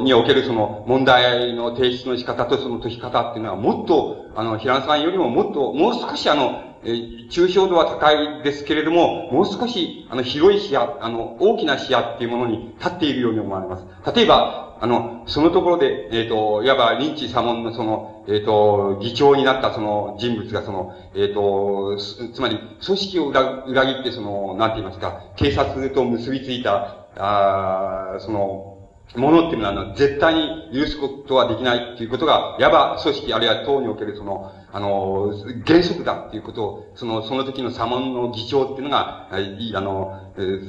[0.04, 13.86] におけるその問題の提出の仕方とその解き方っていうのはもっと、あの、平野さんよりももっと、もう少しあの、えー、抽象度は高いですけれども、もう少し、あの、広い視野、あの、大きな視野っていうものに立っているように思われます。
[14.16, 21.98] 例えば、あの、そのところで、えっ、ー、と、いわば、リンチ左門のその、えっ、ー、と、議長になったその人物がその、えっ、と、
[22.34, 28.71] つまり、組織を裏裏切ってその、なんて言いますか、警察と結びついた、ああその、
[29.16, 35.34] ものっていうのは、あの、絶対に許すことはできないっていうことが、いわば組織あるいは党におけるその、あの、
[35.66, 40.18] 原則だっていうことを、その、その時の左門の議長っていうのが、あの、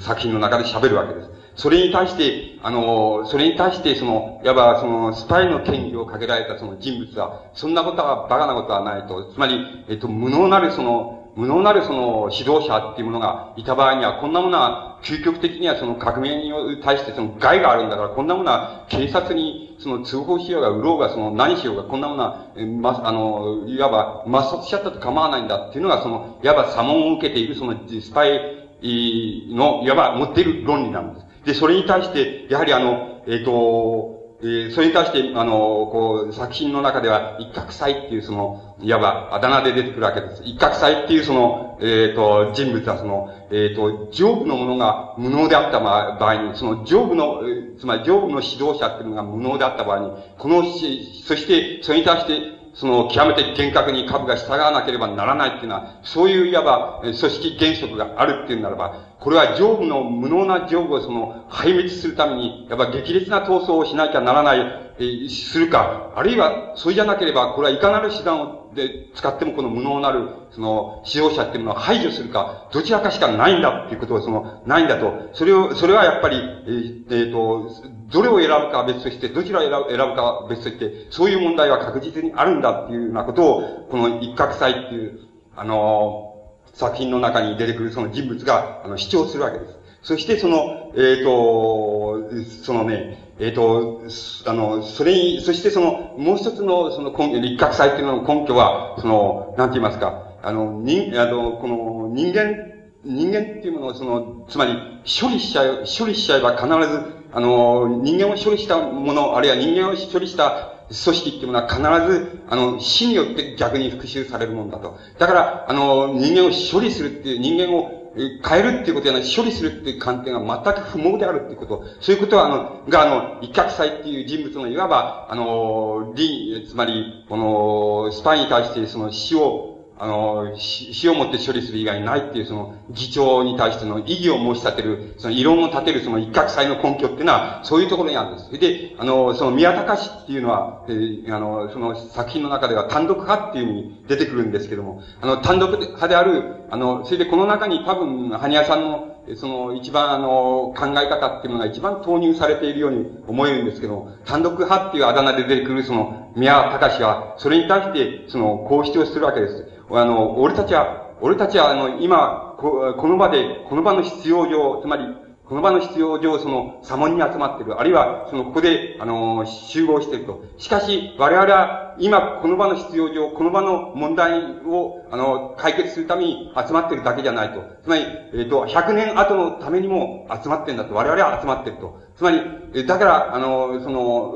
[0.00, 1.30] 作品の中で喋るわけです。
[1.54, 9.32] それに対して、あの、それに対して、その、いわば、その、スパイの権利をかけられたその人物は、そんなことはバカなことはないと。
[9.32, 16.52] つまり、えっと、無能なるその、無能なるその指導者っていうものがいた場合には、こんなものは、究極的にはその革命に
[16.82, 22.48] 対してその害があるんだから、こんなものは警察にその通報しようが、売ろうが、その何しようが、こんなものは、
[22.80, 31.26] ま、あの、いわば抹殺しちゃったと構わないんだっていうのが、その、いわば左門を受けているそのスパイの、いわば持っている論理なんです。
[31.46, 40.42] で、それに対して、やはりあの、えっ、ー、と、え、それに対して、あの、こう、作品の中では、一角祭っていうその、いわば、あだ名で出てくるわけです。
[40.44, 47.40] 一角祭っていうその、えっ、ー、と、人物はその、えっ、ー、と、上部のものが無能であった場合に、その上部の、
[47.78, 64.58] つまり上部の指導者っていうのが無能であった場合に、この、そして、それに対して、その、極めて厳格に株が従わなければならないっていうのは、そういういわば、組織原則があるっていうならば、これは上部の無能な上部をその、壊滅するために、やっぱ激烈な闘争をしなきゃならない、
[64.98, 75.30] え、するか、あるいは、それじゃなければ、これはいかなる手段をで使ってもこの無能なる、その、指導者っていうのは排除するか、どちらかしかないんだっていうことを、その、ないんだと。
[75.32, 77.70] それを、それはやっぱり、えー、えー、と、
[78.10, 85.20] どれを選ぶかは別として、どちらを選ぶ選ぶかは別として、そういう問題は確実にあるんだっていうようなことを、この一角祭っていう、
[85.54, 86.32] あの
[86.72, 89.81] 作品の中に出てくるその人物が、あの、主張するわけです。
[90.02, 92.28] そしてその、えっ、ー、と、
[92.64, 94.02] そのね、えっ、ー、と、
[94.46, 102.72] あの、それに、そしてその、もう一つの、その根拠、立角祭っていうのの根拠は、その、なんて言いますか、あの、人、あの、この、人間、
[103.04, 104.72] 人間っていうものを、その、つまり、
[105.04, 114.98] 処理しちゃう、処理しちゃえば必ず、あの、人間を処理したもの、あるいは人間を処理した組織っていうものは必ず、あの、死によって逆に復讐されるもんだと。
[115.18, 121.84] だから、あの、人間を処理するっていう、人間を変えるっていうことや処理するっていう観点が全く不毛であるっていうこと。
[122.00, 138.58] そういうことは、あの、が、あの、一角祭っていう人物のいわば、あの、理、つまり、この、スパイに対してその死をあの、死をもって処理する以外ないっていうその議長に対しての意義を申し立てる、その異論を立てるその一角祭の根拠っていうのは、そういうところにあるんです。
[138.58, 159.71] で、あの、その宮隆っていうのは、えー、あの、その作品の中では単独派っていう意味に出てくるんですけども、あの、単独派である、あの、それでこの中に多分、羽ニさんのその一番あの、考え方っていうのが一番投入されているように思えるんですけども、単独派っていうあだ名で出てくるその宮隆は、それに対して、その、こう主張するわけです。
[159.92, 165.04] あの、俺たちは、俺たちは、あの、今、ここの場で、この場の必要上、つまり、
[165.44, 167.78] この場の必要上、その、左門に集まっている。
[167.78, 170.44] あるいは、その、ここで、あの、集合していると。
[170.56, 177.62] しかし、我々は、今、この場の必要上、この場の問題を、あの、解決するために集まっているだけじゃないと。
[177.82, 180.94] つまり、えっ、ー、と、100年後のためにも集まってるんだと。
[180.94, 182.00] 我々は集まっていると。
[182.16, 184.34] つまり、だから、あの、その、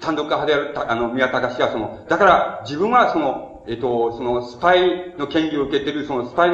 [0.00, 6.50] 単独派である、あの、宮高氏は、その、だから、自分は、その、えっと、そのスパイの権利を受けている、そのスパイ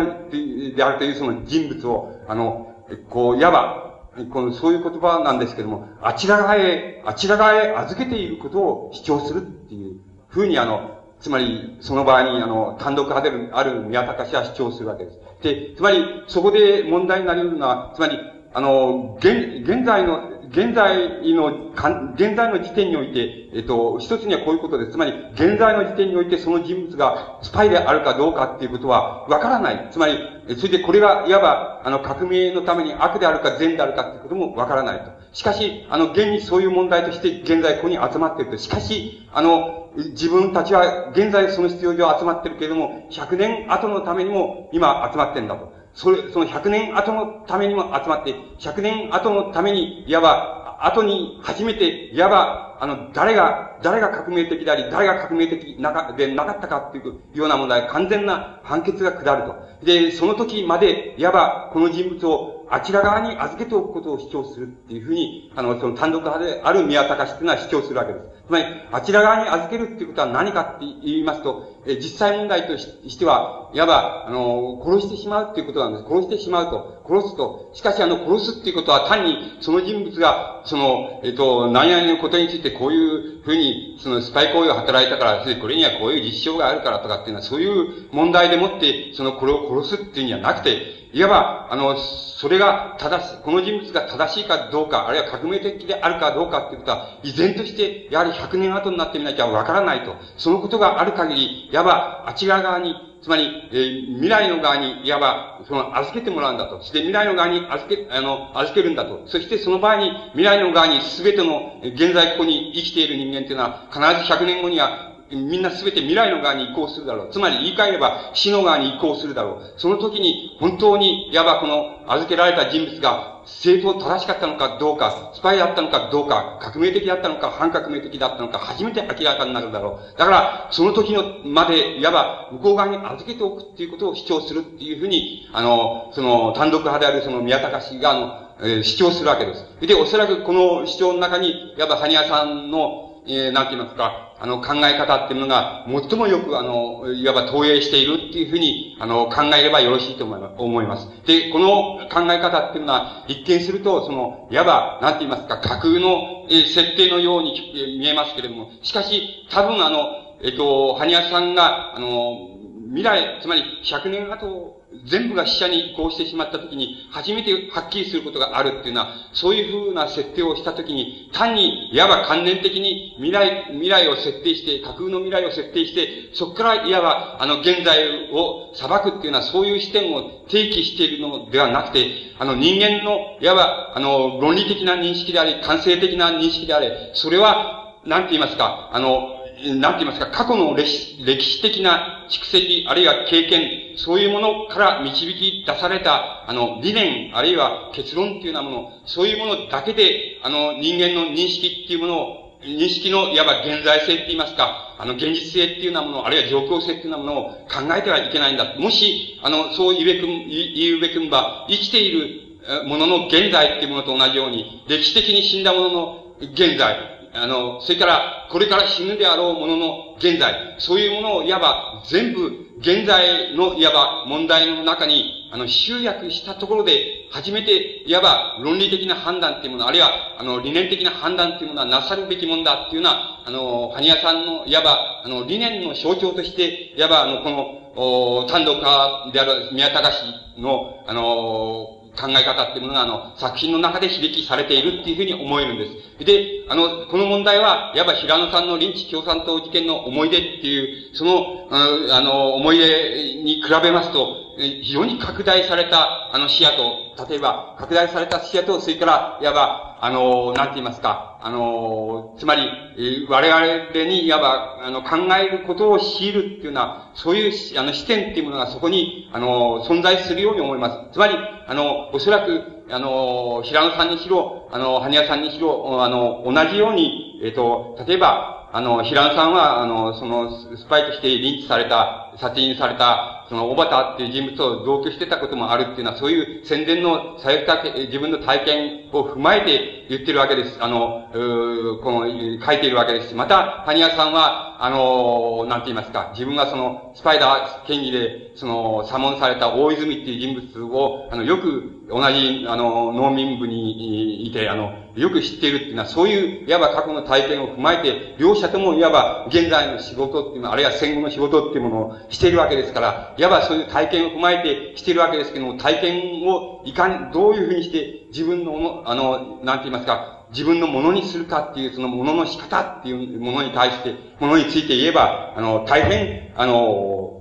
[0.75, 2.75] であるというその人物を、あの、
[3.09, 3.91] こう、いわば、
[4.33, 15.19] この、そういう言葉なんですけども、あちら側へ、あちら側へ預けていることを主張するっていうふうに、あの、つまり、その場合に、あの、単独派である宮高氏は主張するわけです。
[15.43, 18.19] で、つまり、そこで問題になり得るのは、つまり、
[18.55, 21.71] あの、現、現在の現在の、
[22.15, 24.93] 現在の時点において、えっと、一つにはこういうことです。
[24.93, 29.89] つまり、現在の時点においてその人物がスパイであるかどうかっていうことはわからない。
[29.93, 30.19] つまり、
[30.57, 35.13] それでこれがいわば、あの、革命のために悪であるか善であるかっていうこともわからないと。
[35.33, 38.59] しかし、あの、現にそういう問題として現在ここに集まっていると。
[38.59, 45.80] しかし、あの、自分たちは現在その必要上集まってるけれども、100年後のためにも今集まってるんだと。
[45.95, 59.85] それ、その100年後のためにも集まって、100年後のために、いわば、後に初めて、いわば、あの、誰が、誰が革命的であり、誰が革命的なかでなかったかっていうような問題、完全な判決が下ると。
[59.85, 68.30] で、その時まで、いわば、この人物をあちら側に預けておくことを主張するっていうふうに、あの、その単独派である宮隆っていうのは主張するわけです。
[68.51, 76.05] つまり、あちら側に預けるっていうことは何かって言いますと、え実際問題としては、いわば、あの、殺してしまうっていうことなんです。
[76.05, 77.01] 殺してしまうと。
[77.09, 77.71] 殺すと。
[77.75, 100.17] しかし、あの、殺すっていうことは単に、その人物が、その、えっ、と、何々のことについてこういうふうに、そのスパイ行為を働いたから、これにはこういう実証があるからとかっていうのは、そういう問題でもって、その、これを殺すっていうにはなくて、いわば、あの、それが正し、この人物が正しいかどうか、あるいは革命的であるかどうかっていうことは、依然として、やはり100年後になってみなきゃわからないと。
[100.37, 106.79] そのことがある限り、いわば、あちら側に、つまり、えー、未来の側に、いわば、その、預けてもらうんだと。
[106.81, 109.23] そして未来の側に預け、あの、預けるんだと。
[109.27, 117.31] そしてその場合に、未来の側に全ての、現在ここに生きている人間というのは、必ず100年後には、みんなすべて未来の側に移行するだろう。
[117.31, 119.81] つまり言い換えれば死の側に移行するだろう。
[119.81, 130.19] その時に本当に、いわばこの預けられた人物が正当正しかったのかどうか、スパイだったのかどうか、革命的だったのか、反革命的だったのか、初めて明らかになるだろう。
[130.19, 139.87] だから、その時のまで、いわば向こう側に預けておくっていうことを主張するっていうふうに、あの、その単独派であるその宮高氏が、あの、えー、主張するわけです。
[139.87, 151.07] で、おそらくこの主張の中に、いわば、ハニヤさんの、えー、なんて言いますか、あの、考え方っていうのが、最もよく、あの、いわば投影しているっていうふうに、あの、考えればよろしいと思います。
[151.27, 159.99] で、この考え方っていうのは、一見すると、その、いわば、なんて言いますか、架空の、えー、設定のように見えますけれども、しかし、多分あの、
[160.43, 162.49] えっと、羽生さんが、あの、
[162.89, 208.75] 未来、つまり100年後、全部が死者に移行してしまったときに、初めてはっきりすることがあるっていうのは、そういうふうな設定をしたときに、単に、いわば関連的に未来、未来を設定して、架空の未来を設定して、そこからいわば、あの、現在を裁くっていうのは、そういう視点を提起しているのではなくて、あの、人間の、いわば、あの、論理的な認識であり、感性的な認識であれ、それは、なんて言いますか、あの、なんて言いますか、過去の歴史的な蓄積、あるいは経験、そういうものから導き出された、あの、理念、あるいは結論っていうようなもの、そういうものだけで、あの、人間の認識っていうものを、認識のいわば現在性って言いますか、あの、現実性っていうようなもの、あるいは状況性っていうようなものを考えてはいけないんだ。
[208.79, 245.87] もし、あの、そう言うべく、言うべくんば、生きているものの現在っていうものと同じように、歴史的に死んだものの現在、あの、それから、これから死ぬであろうものの現在、そういうものをいわば全部現在のいわば問題の中に、あの、集約したところで、初めて、いわば論理的な判断っていうもの、あるいは、あの、理念的な判断っていうものはなさるべきもんだっていうような、あの、ハニヤさんの、いわば、あの、理念の象徴として、いわば、あの、この、お単独家である宮高氏の、あの、考え方っていうものが、あの、作品の中で響きされているっていうふうに思えるんで
[246.19, 246.25] す。
[246.25, 271.15] で、あの、この問題は、いわば平野さんの臨時共産党事件の思い出っていう、その、あの、思い出に比べますと、非常に拡大された、あの、視野と、例えば、拡大された視野と、それから、いわば、あの、なんて言いますか、あの、つまり、我々に、いわば、あの、考えることを強いるっていうのは、そういう、あの、視点っていうものがそこに、あの、存在するように思います。
[271.15, 271.35] つまり、
[271.67, 290.77] あの、おそらく、あの、平野さんにしろ、あの、羽屋さんにしろ、あの、同じように、えっ、と、例えば、あの、平野さんは、あの、その、スパイとしてリンチされた、殺人された、その、小畑っていう人物を同居してたこともあるっていうのは、そういう宣伝のされた、自分の体験を踏まえて言ってるわけです。
[290.83, 327.41] あの、うこの、書いているわけです、また、谷谷さんは、あの、なんて言いますか、自分がその、スパイダー権威で、その、左門された大泉っていう人物を、あの、よく、同じ、あの、農民部にいて、あの、よく知っているっていうのは、そういう、いわば過去の体験を踏まえて、両者ともいわば現在の仕事っていうのあるいは戦後の仕事っていうものをしているわけですから、いわばそういう体験を踏まえてしているわけですけども、体験をいかに、どういうふうにして自分の、あの、なんて言いますか、自分のものにするかっていう、そのものの仕方っていうものに対して、ものについて言えば、あの、大変、あの、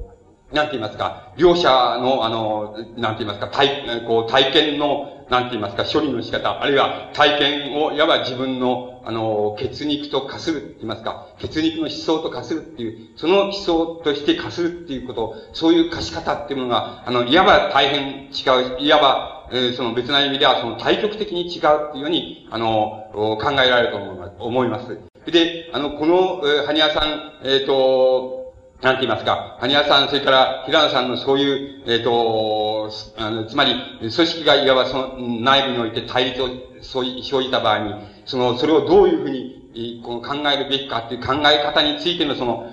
[0.52, 23.92] なんて言いますか、両者の、あの、なんて言いますか、体、こう、体験の、なんて言いますか、処理の仕方、あるいは体験を、いわば自分の、あの、血肉と化するって言いますか、血肉の思想と化するっていう、その思想として化するっていうこと、そういう化し方っていうものが、あの、いわば大変違う、いわば、えー、その別な意味では、その対極的に違うっていうように、あの、考えられる
[24.38, 24.98] と思います。
[25.32, 36.50] で、あの、この、えー、ハニヤさん、えっ、ー、と、なんて言いますか、羽生さん、それから平野さんのそういう、えっ、ー、と、あの、つまり、組織がいわばその内部において対立を
[36.82, 37.94] 生じた場合に、
[38.26, 39.59] その、それをどういうふうに、
[40.04, 42.66] この考えるべきかっていう考え方についてのその、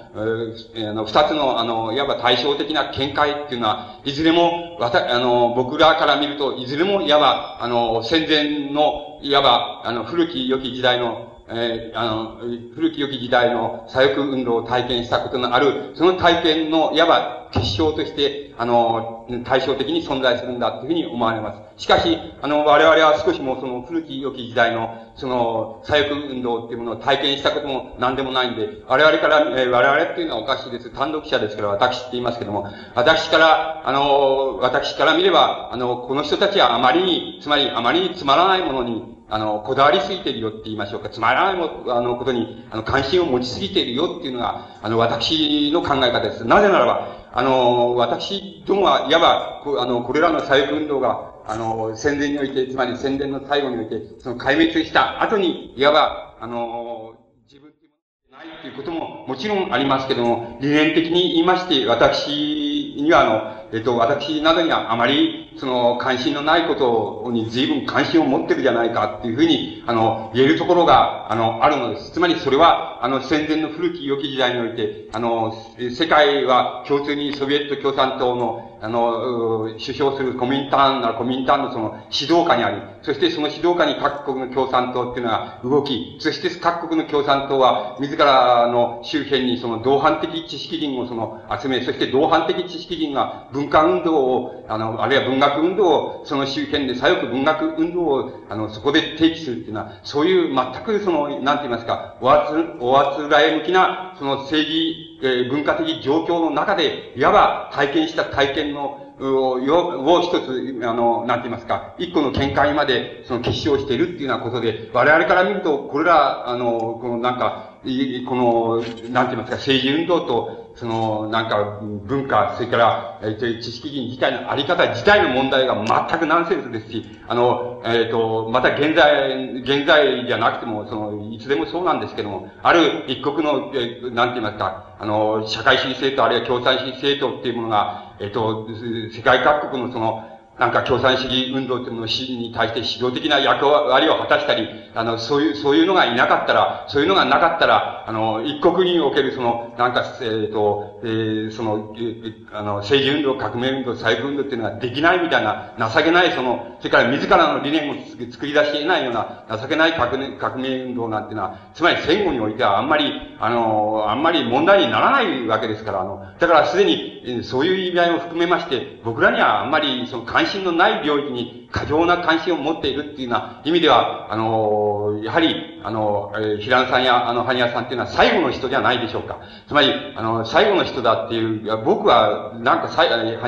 [0.75, 12.39] えー、あの、二つの、あの、いわば対照的な見解っていうのは、いずれも、わた、あの、僕らから見ると、いずれも、いわば、あの、戦前の、いわば、あの、古き良き時代の、えー、あの、
[12.75, 21.83] 古き良き時代の左翼運動を体験したことのある、その体験の、いわば結晶として、あの、対照的に存在するんだというふうに思われます。
[21.83, 30.91] しかし、あの、我々は少しもその古き良き時代の、その、左翼運動っていうものを体験したことも何でもないんで、我々から、えー、我々っていうのはおかしいです。
[30.91, 41.09] 単独者ですから私って言いますけども、私から、あの、私から見れば、あの、この人たちはあまりに、つまりあまりにつまらないものに、あの、こだわりすぎてるよって言いましょうか。
[41.09, 46.45] つまらないも、あの、ことに、あの、関心を持ちすぎているよっていうのが、あの、私の考え方です。
[46.45, 57.15] なぜならば、あの、私どもは、いわば、こあの、これらの左翼運動が、あの、戦前において、つまり戦前の最後において、その壊滅した後に、いわば、あの、
[57.49, 57.93] 自分っても
[58.31, 72.13] のないっていうことももちろんありますけども、理念的に言いまして、私には、あの、えっと、私などにはあまり、その、関心のないことに随分関心を持ってるじゃないかっていうふうに、あの、言えるところが、あの、あるのです。
[72.13, 118.77] つまりそれは、あの、戦前の古き良き時代において、あの、世界は共通にソビエト共産党の、あの、首相するコミンターンならコミンターンのその指導下にあり、そしてその指導下に各国の共産党っていうのが動き、そして各国の共産党は自らの周辺にその同伴的知識人をその集め、そして同伴的知識人が文化運動を、あの、あるいは文学運動をその周辺で左翼文学運動を、あの、そこで提起するっていうのは、そういう全くその、なんて言いますか、おあつ、おあつらえ向きな、その政治、えー、文化的状況の中で、いわば体験した体験のを、を一つ、あの、なんて言いますか、一個の見解まで、その結晶しているっていうようなことで、我々から見ると、これら、あの、このなんか、この、
[119.11, 138.69] なんて言いますか、政治運動と、その、なんか、文化、それから、えっ、と、知識人自体のあり方自体の問題が全くナンセンスですし、あの、えっ、ー、と、また現在、現在じゃなくても、その、いつでもそうなんですけども、ある一国の、えー、なんて言いますか、あの、社会主義政党、あるいは共産主義政党っていうものが、えっ、ー、と、
[139.15, 157.95] 世界各国のその、なんか共産主義運動というものに対して指導的な役割を果たしたり、あの、そういう、そういうのがいなかったら、そういうのがなかったら、あの、一国におけるその、なんか、えっ、ー、と、えー、その、えー、あの、政治運動、革命運動、細部運動っていうのができないみたいな、情けない、その、それから自らの理念を
[158.33, 174.86] 作り出していないような、情けない革命革命運動なんていうのは、つまり戦後においてはあんまり、あの、あんまり問題にならないわけですから、あの、だからすでに、そういう意味合いも含めまして、僕らにはあんまり、その関心のない領域に過剰な関心を持っているっていうような意味では、あの、
[175.23, 179.39] やはり、あの、え、平野さんや、あの、ニ屋さんっていうのは最後の人じゃないでしょうか。
[179.67, 182.89] つまり、あの、最後の人だっていう、いや僕は、なんか、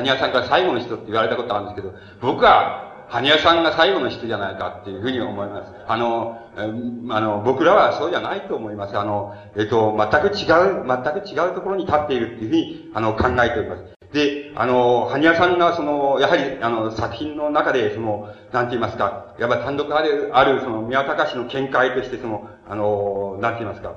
[0.01, 2.89] ニ屋さんから最後の人って言われたことあるんですけど、僕は、
[3.21, 5.73] ニ屋さんが最後の人じゃないかっていうふうに思います。
[5.87, 8.97] あの、あの、僕らはそうじゃないと思います。
[8.97, 10.45] あの、えっと、全く違
[10.81, 13.98] う、全く違うところに立っているっていうふうに、あの、考えております。
[14.13, 23.95] で、あの、ハニヤさんが、その、やはり、あの、作品の中で、その、なんて言いますか、やっぱ単独ある、ある、その、宮高氏の見解として、その、あの、なんて言いますか、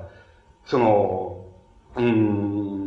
[0.65, 1.45] その、
[1.95, 2.83] うん、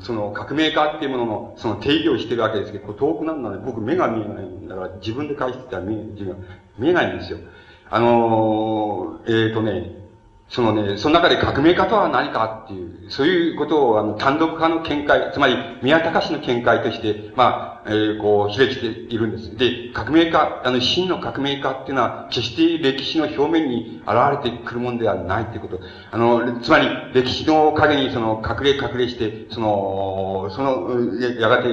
[0.00, 5.98] その、革命家っていうものの、その定義をしてるわけですけど、遠くなるので、僕目が見えないんだから、自分で返してたら見え、
[6.78, 7.38] 見えないんですよ。
[7.90, 10.01] あの、えっ、ー、とね、
[10.52, 19.56] そのね、その中で革命家とは何かっていう、そういうことを、あの、単独派の見解、つまり、宮隆の見解として、まあ、えー、こう、開きているんです。
[19.56, 25.80] で、革命家、あの、真の革命家っていうのは、決して歴史の表面に現れてくるものではないっていうこと。
[26.10, 31.68] あの、つまり、歴史の陰に、その、隠れ隠れして、その、その、やがて、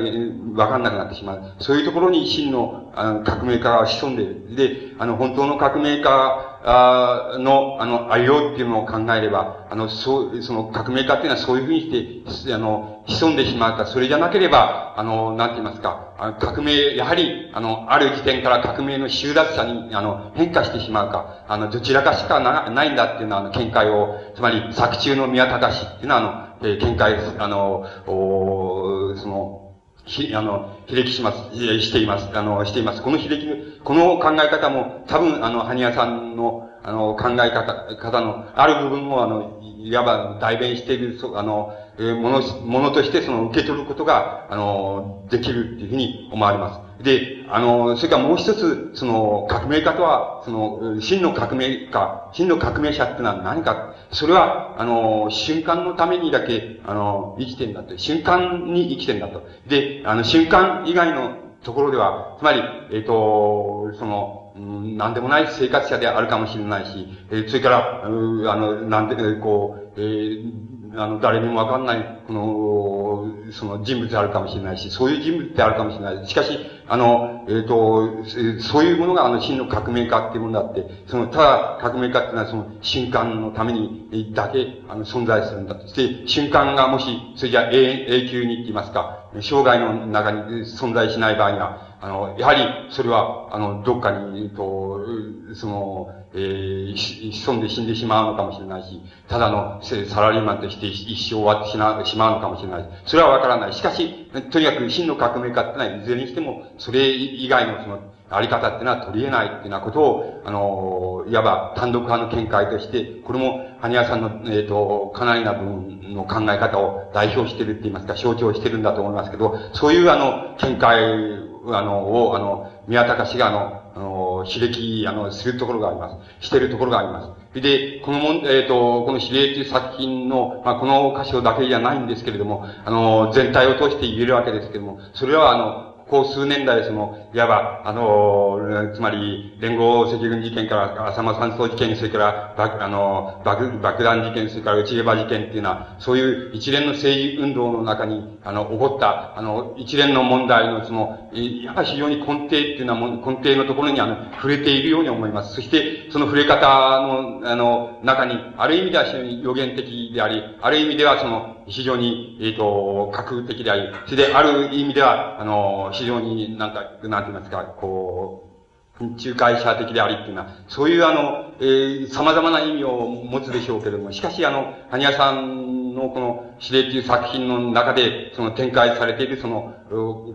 [0.55, 1.43] わかんなくなってしまう。
[1.59, 4.55] そういうところに真の、あの、革命家が潜んでいる。
[4.55, 26.23] で、あの、本当の革命家あの、あの、ありようっていうのを考えれば、あの、そう、その革命家っていうのはそういうふうにして、あの、潜んでしまうか、それじゃなければ、あの、なんて言いますか、あの革命、やはり、あの、ある時点から革命の収奪者に、あの、変化してしまうか、あの、どちらかしかなないんだっていうのは、あの、見解を、つまり、作中の宮隆っていうのは、あ
[26.61, 29.69] の、えー、見解、あの、おその、
[30.05, 32.29] ひ、あの、比歴します、しています。
[32.37, 33.01] あの、しています。
[33.01, 47.03] この比歴、この考え方も、多分、あの、ハニヤさんの、あの、考え方、方の、ある部分を、あの、いわば代弁している、そあの、えー、もの、ものとしてその受け取ることが、あの、できるっていうふうに思われます。
[47.03, 57.97] で、あの、それからもう一つ、その、革命家とは、その、真の革命家、真の革命者ってのは何か、それは、あの、瞬間のためにだけ、あの、生きてんだと。
[57.97, 59.45] 瞬間に生きてんだと。
[59.67, 76.27] で、あの、瞬間以外のところでは、つまり、えっ、ー、と、その、うん、なんでもない生活者であるかもしれないし、えー、それから、うあの、なんで、こう、えーあの、誰にもわかんない、この、その人物であるかもしれないし、そういう人物であるかもしれない。
[76.27, 78.23] しかし、あの、えっ、ー、と、
[78.61, 85.87] そういうものがあの真の革命家っていうものだって、その、ただ革命家っていうのはその瞬間のためにだけ、あの、存在するんだと。
[85.87, 95.05] して、瞬間がもし、それじゃ永永久にって言いますか、生涯の中に存在しない場合には、あの、やはり、それは、あの、どっかに、えっと、
[95.53, 102.89] その、えー、潜んで死んでしまうのかもしれないし、ただのサラリーマンとして一生終わってしまうのかもしれない。
[103.05, 103.73] それはわからない。
[103.73, 107.99] しかし、とにかく真の革命家ってのは、いずれにしても、それ以外のその、
[108.31, 126.09] あり方ってのは取り得ないっていうようなことを、あの、いわば単独派の見解として、これも、羽ニさんの、えっ、ー、と、かなりな分の考え方を代表してるって言いますか、象徴してるんだと思いますけど、そういうあの、見解あの、を、あの、宮高氏が、あの、あの、の、刺激、あの、するところがありま
[126.39, 126.47] す。
[126.47, 127.61] してるところがあります。
[127.61, 155.53] で、このもん、えっ、ー、と、この指令という作品の、まあ、この箇所だけじゃないんですけれども、あの、全体を通して言えるわけですけれども、それはあの、こう数年代、その、いわば、あの、つまり、連合赤軍事件から、浅間山荘事件、それから、爆、あの、爆、爆弾事件、それから内毛場事件っていうのは、そういう一連の政治運動の中に、あの、起こった、あの、一連の問題の、その、やっぱり非常に根底っていうのは、根底のところに、あの、触れているように思います。
[155.53, 156.67] そして、その触れ方
[157.01, 179.73] の、あの、中に、ある意味では非常に予言的であり、ある意味ではその、非常に、えっ、ー、と、核的であり、それで、ある意味では、あの、非常になんか、なんて言いますか、こう、仲介者的でありっていうのは、そういうあの、えー、様々な意味を持つでしょうけれども、しかしあの、羽ニさんのこの指令という作品の中で、その展開されているその、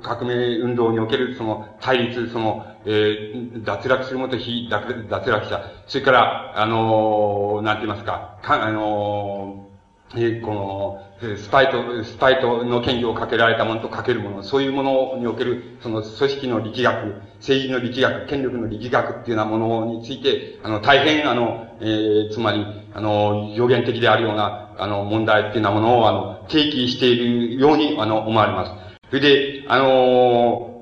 [0.02, 9.63] 革命運動におけるその対立、その、えー、脱落するもと非脱落者、それから、あのー、なんて言いますか、かあのー、
[10.16, 28.84] え、この、スパイと、スパイとの権利をかけられたものとかけるもの、そういうものにおける、その組織の力学、政治の力学、権力の力学っていうようなものについて、あの、大変、あの、えー、つまり、あの、予言的であるような、あの、問題っていうようなものを、あの、提起しているように、あの、思われます。
[29.08, 29.88] それで、あの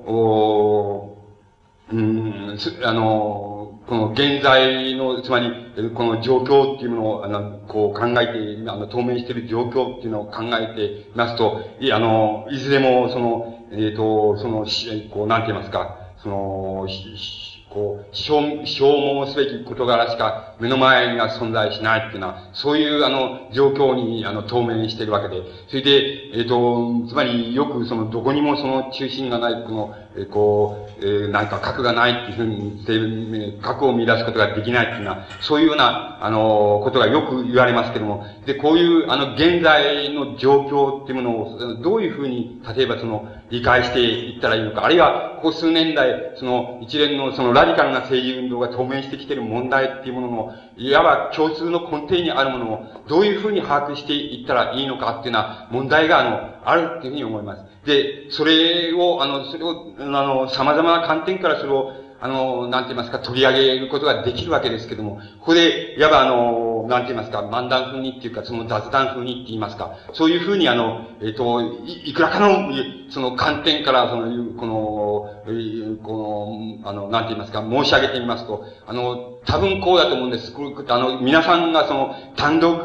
[0.05, 1.17] お
[1.91, 3.52] うん、あの
[3.87, 5.51] この現在の、つまり、
[5.93, 14.65] この状況っていうものを、あの、こう考えて、あの、当面している状況っていうのを考えてみますと、い、あの、いずれも、その、えっ、ー、と、その、
[15.11, 16.87] こう、なんて言いますか、その、
[17.73, 57.72] こう、消、消耗すべき事柄しか目の前には存在しないっていうのは、そういうあの、状況にあの、当面しているわけで、それで、えっ、ー、と、つまりよくその、どこにもその中心がない、この、え、こう、えー、なんか核がないっていうふうに、核を見出すことができないっていうのは、そういうような、あの、ことがよく言われますけども、で、こういう、あの、現在の状況っていうものを、どういうふうに、例えばその、理解していったらいいのか、あるいは、ここ数年代、その、一連のそのラディカルな政治運動が当面してきている問題っていうものの、いわば共通の根底にあるものを、どういうふうに把握していったらいいのかっていうような問題が、あの、あるっていうふうに思います。
[57.85, 72.71] で、それを、あの、それを、あの、様々な観点からそれを、あの、なんて言いますか、取り上げることができるわけですけども、ここで、いわばあの、なんて言いますか、漫談風にっていうか、その雑談風にって言いますか、そういうふうにあの、えっ、ー、とい、いくらかの、
[73.09, 75.43] その観点から、その、この、
[76.01, 80.53] この、あの、なんて言いますか、申し上げてみますと、あの、多分こうだと思うんです。
[80.87, 82.83] あの、皆さんがその、単独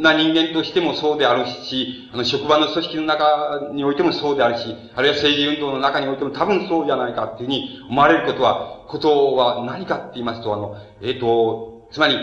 [0.00, 12.16] な人間としてもそうであるし、あの、職場の組織の中においてもそうであるし、あるいは政治運動の中においても多分そうじゃないかっていうふうに思われることは、ことは何かって言いますと、あの、えっ、ー、と、つまり、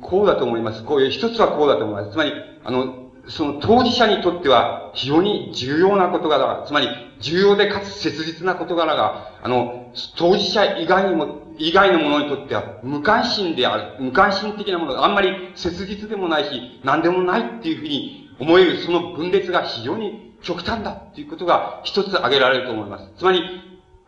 [0.00, 0.84] こうだと思います。
[0.84, 2.12] こういう一つはこうだと思います。
[2.12, 2.32] つまり、
[2.64, 6.88] あの、その当事者にとっては非常に重要な事柄、つまり
[7.20, 23.10] 重要でかつ切実な事柄が、あの、当事者以外にも、以外のものにとっては無関心である、無関心的なもの、あんまり切実でもないし、何でもないっていうふうに思えるその分裂が非常に極端だっていうことが一つ挙げられると思います。
[23.16, 23.42] つまり、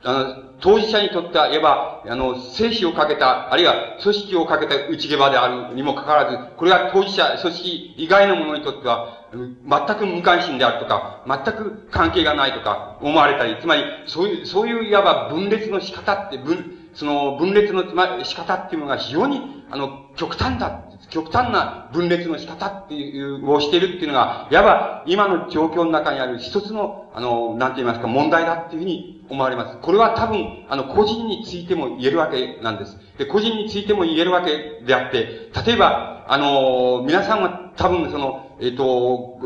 [0.06, 17.84] あの、当事者にとっては、言えば、あの、生死をかけた、あるいは組織をかけた内毛場であるにもかかわらず、これは当事者、組織以外のものにとっては、全く無関心であるとか、全く関係がないとか思われたり、つまり、そういう、そういういわば分裂の仕方って、分、その分裂の
[18.24, 20.84] 仕方っていうのが非常に、あの、極端だ。
[21.10, 29.78] 極端な分裂の仕方っていう、をしているっていうのが、いわば今の状況の中にある一つの、あの、なんて言いますか、問題だっていうふうに思われます。
[29.80, 32.98] これは多分、あの、個人についても言えるわけなんです。
[33.18, 39.40] で、個人についても言えるわけであって、例えば、あの、皆さんは多分その、えっ、ー、と、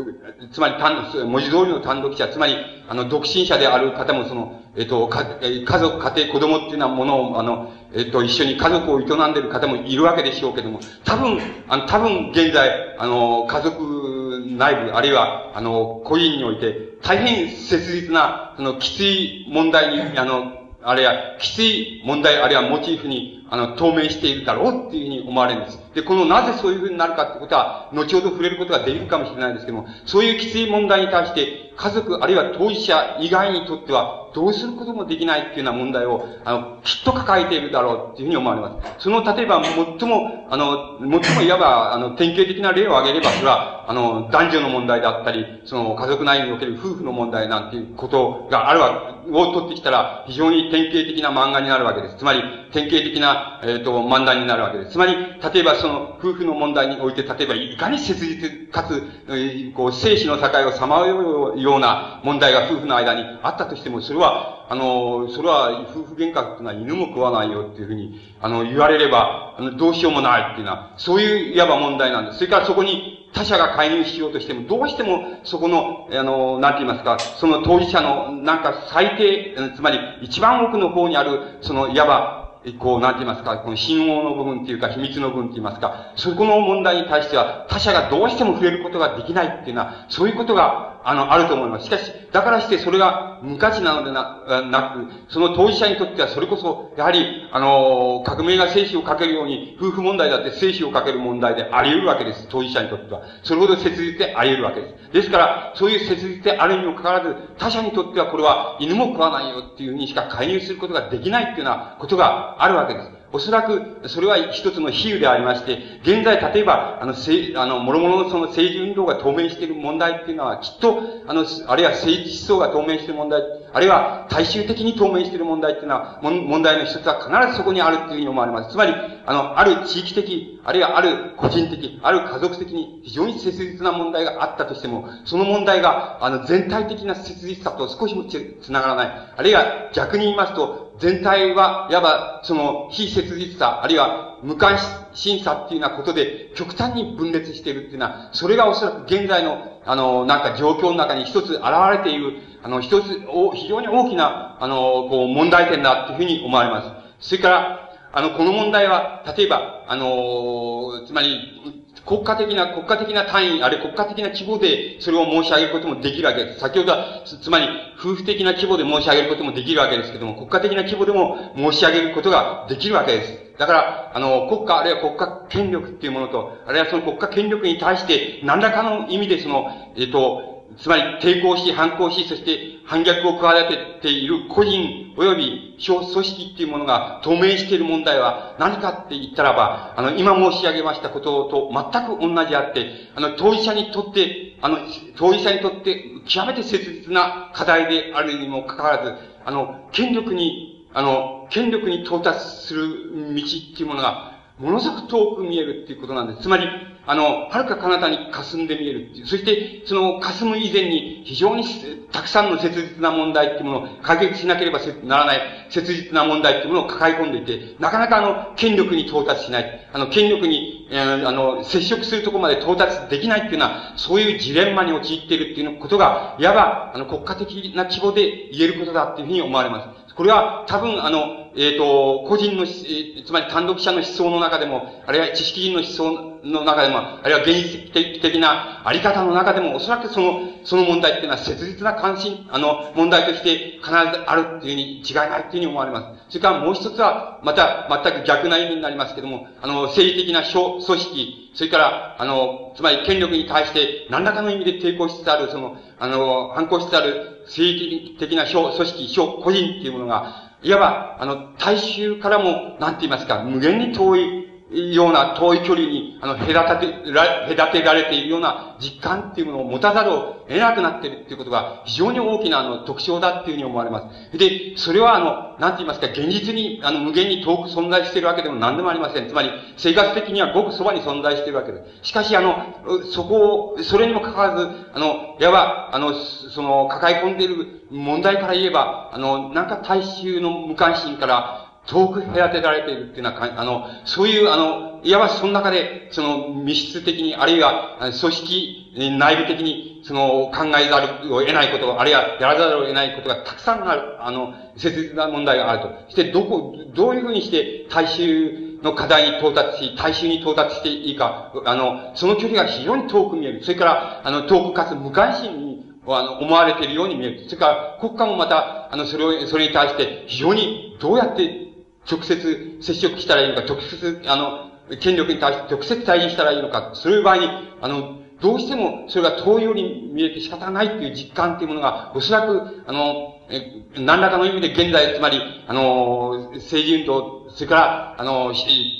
[0.52, 2.56] つまり単、文字通りの単独者、つまり、
[2.88, 20.52] あの、独身者である方もその、えっ、ー、と、か、家族、家庭、子供っていうようなものを、あの、えっ、ー、と、一緒に家族を営んでいる方もいるわけでしょうけども、多分、あの、多分現在、あの、家族内部、あるいは、あの、個人において、大変切実な、その、きつい問題に、あの、
[20.82, 25.78] あるいは、きつい問題、あるいはモチーフに、あの、透明しているだろうっていうふうに思われるんです。
[25.94, 39.04] で、このなぜそういうふうになるかってことは、後ほど触れることができるかもしれないんですけども、そういうきつい問題に対して、家族あるいは当事者以外にとっては、どうすることもできないっていうような問題を、あの、きっと抱えているだろうっていうふうに思われます。
[39.04, 52.16] その、例えば、最も、あの、最もいわば、あの、典型的な例を挙げれば、それは、あの、男女の問題だったり、その、家族内における夫婦の問題なんていうことがあるわ、を取ってきたら、非常に典型的な漫画になるわけです。
[52.18, 52.42] つまり、
[52.72, 54.92] 典型的な、えっ、ー、と、漫談になるわけです。
[54.92, 72.38] つまり、例えばその、夫婦の問題において、例えば、いかに切実かつ、えー、こう、生死の境をさまようような問題が夫婦の間にあったとしても、それは、あの、それは、夫婦喧嘩っていうのは犬も食わないよっていうふうに、あの、言われれば、あの、どうしようもないっていうのは、そういう、いわば問題なんです。
[72.38, 91.86] それからそこに、他者が介入しようとしても、どうしても、そこの、あの、なんて言いますか、その当事者の、なんか最低、つまり、一番奥の方にある、その、いわば、こう、なんて言いますか、この信号の部分っていうか、秘密の部分って言いますか、そこの問題に対しては、他者がどうしても触れることができないっていうのは、そういうことが、あの、あると思います。
[91.86, 102.46] しかし、だからしてそれが無価値なのでな、なく、その当事者にとってはそれこそ、やはり、あの、革命が生死をかけるように、夫婦問題だって生死をかける問題であり得るわけです。
[102.50, 103.22] 当事者にとっては。
[103.42, 105.12] それほど切実であり得るわけです。
[105.12, 113.17] ですから、そういう切実であるにもかかわらず、他者にとってはこれは犬も食わないよっていうふうにしか介入することができないっていうようなことがあるわけです。
[113.30, 128.70] おそらく、それは一つの比喩でありまして、現在、例えば、あの、せあの、諸々のその政治運動が透明している問題っていうのは、きっと、あの、あるいは政治思想が透明している問題、あるいは大衆的に透明している問題っていうのは、問題の一つは必ずそこにあるっていうふうに思われます。
[128.70, 128.94] つまり、
[129.26, 139.12] あの、ある地域的、あるいはある個人的、ある家族的に非常に切実な問題があったとしても、その問題が、あの、全体的な切実さと少しもつながらない。
[139.36, 144.78] あるいは逆に言いますと、全体は、いわば、その、非切実さ、あるいは、無関
[145.14, 153.20] 心さっていうようなことで、極端に分裂しているっていうのは、それがおそらく現在の、あの、なんか状況の中に一つ現れている、あの、一つ、
[153.54, 156.82] 非常に大きな、あの、こう、問題点だっていうふうに思われま
[157.20, 157.28] す。
[157.28, 166.60] それから、あの、この問題は、例えば、あの、つまり、国家的な、国家的な単位、あるいは国家的な規模でそれを申し上げることもできるわけです。
[166.60, 167.68] 先ほどは、つまり、
[168.00, 173.58] 夫婦的な規模で申し上げることもできるわけですけども、国家的な規模でも申し上げることができるわけです。
[173.58, 194.78] だから、あの、国家、あるいは国家権力っていうものと、あるいはその国家権力に対して、何らかの意味でその、えっと、つまり抵抗し、反抗し、そして反逆を企てている個人及び小組織っていうものが透明している問題は何かって言ったらば、あの、今申し上げましたことと全く同じあって、あの、当事者にとって、あの、
[195.16, 199.14] 当事者にとって極めて切実な課題であるにもかかわらず、
[199.44, 206.42] あの、権力に、あの、権力に到達する道っていうものが、ものすごく遠く見えるっていうことなんです。
[206.42, 206.68] つまり、
[207.10, 209.26] あの、はるか彼方に霞んで見えるっていう。
[209.26, 211.64] そして、その霞む以前に非常に
[212.12, 215.40] たくさんの切実な問題っていうものを解決しなければならない
[215.70, 219.88] 切実な問題っていうものを抱え込んでいて、なかなかあの、権力に到達しない。
[219.90, 229.98] あの、権力に、えー、あの、接触するとこまで到達できないっていうのは、そういうジレンマに陥っているっていうことが、いわば、あの、国家的な規模で言えることだっていうふうに思われます。
[230.18, 237.90] これは多分あの、えっ、ー、と、個人の、えー、つまり単独者の思想の中でも、あるいは知識人の思想の中でも、あるいは現実
[238.22, 246.30] 的なあり方の中でも、おそらくその、その問題っていうのは切実な関心、あの、問題として必ずあるっていうふうに違いないっていうふうに思われます。
[246.30, 274.38] それからもう一つは、また全く逆な意味になりますけども、あの、政治的な小組織、それから、あの、つまり権力に対して何らかの意味で抵抗しつつある、その、あの、反抗しつつある政治的な小組織、小個人っていうものが、いわば、あの、大衆からも、なんて言いますか、無限に遠いような遠い距離に、あの、隔てら、隔てられているような実感っていうものを持たざるを得なくなっているっていうことが非常に大きなあの特徴だっていうふうに思われます。
[274.38, 279.28] で、それはあの、なんて言いますか、現実にあの無限に遠く存在しているわけでも何でもありません。
[279.28, 282.08] つまり、生活的にはごくそばに存在しているわけです。
[282.08, 305.88] しかしあの、そこを、それにもかかわらず、あの、いわば、あの、その、抱え込んでいる問題から言えば、あの、なんか大衆の無関心から、遠く隔てられているっていうのは、あの、そういう、あの、いわばその中で、その密室的に、あるいは組織内部的に、その考えざるを得ないこと、あるいはやらざるを得ないことがたくさんある、あの、切実な問題があると。
[306.08, 313.64] そして、どこ、どういうふうにして大衆の課題に到達し、大衆に到達していいか、あの、その距離が非常に遠く見える。
[313.64, 317.44] それから、あの、遠くかつ無関心に、あの、思われているように見える。
[317.46, 321.67] それから、国家もまた、あの、それを、それに対して非常にどうやって
[322.10, 327.48] 直接接触したらいいのか、直接、あの、権力に対して直接対峙したらいいのか、そういう場合に、
[327.80, 333.60] あの、どうしてもそれが遠いように見えて仕方がないっていう実感っていうものが、おそらく、あの、え
[333.96, 338.52] 何らかの意味で現在、つまり、あの、政治運動、それから、あの、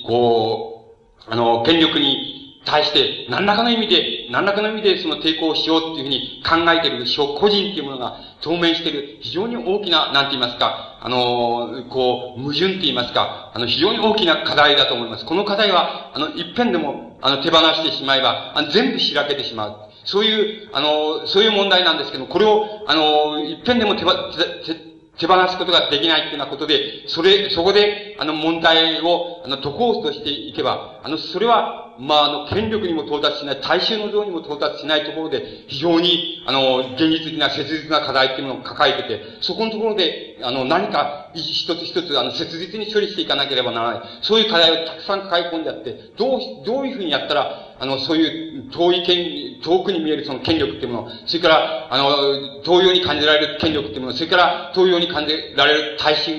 [0.06, 0.96] こ
[1.28, 2.38] う、あの、権力に
[2.68, 15.24] 対して、何らかの意味で、何らかの意味でその抵抗をしようっていうふうに考えている小個人っていうものが透明している、非常に大きな、なんて言いますか、あの、こう、矛盾って言いますか、あの、非常に大きな課題だと思います。
[15.24, 19.76] この課題は、あの、一遍でも、あの、手放してしまえば、あの全部開けてしまう。
[20.04, 24.32] そういう、あの、そういう問題なんですけどこれを、あの、一遍でも手ば、
[24.64, 24.88] 手、
[25.18, 44.02] 手放すことができないっていうようなことで、それ、そこで、あの問題を、あの、解こうとしていけば、あの、それは、まあ、あの、権力にも到達しない、大衆の像にも到達しないところで、非常に、あの、現実的な切実な課題っていうものを抱えてて、そこのところで、あの、何か、一つ一つ、あの、切実に処理していかなければならない。
[44.22, 56.33] そういう課題をたくさん抱え込んであって、どう、どういうふうにやったら、あの、そういう遠い権、遠くに見えるその権力っていうもの、それから、あの、東洋に感じられる権力っていうもの、それから東洋に感じられる大衆、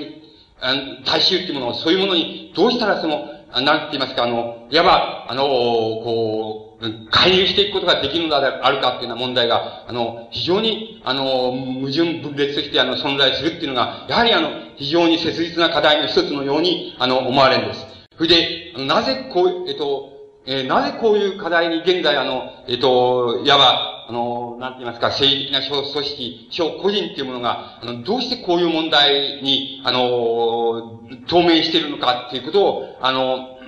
[1.04, 3.28] 大衆っていうもの、そういうものに、どうしたらその、
[3.62, 17.86] なんて言いますか、あの、いわば、あの、こう、介入していくことができるのであるかっていうような問題が、あの、非常に、あの、矛盾分裂として、あの、存在するっていうのが、やはりあの、非常に切実な課題の一つのように、あの、思われるんです。
[18.16, 33.58] それで、なぜこう、えっと、えー、なぜこういう課題に現在あの、えっ、ー、と、いわば、あの、なんて言いますか、政治的な小組織、小個人っていうものが、あの、どうしてこういう問題に、あの、透明しているのかっていうことを、あの、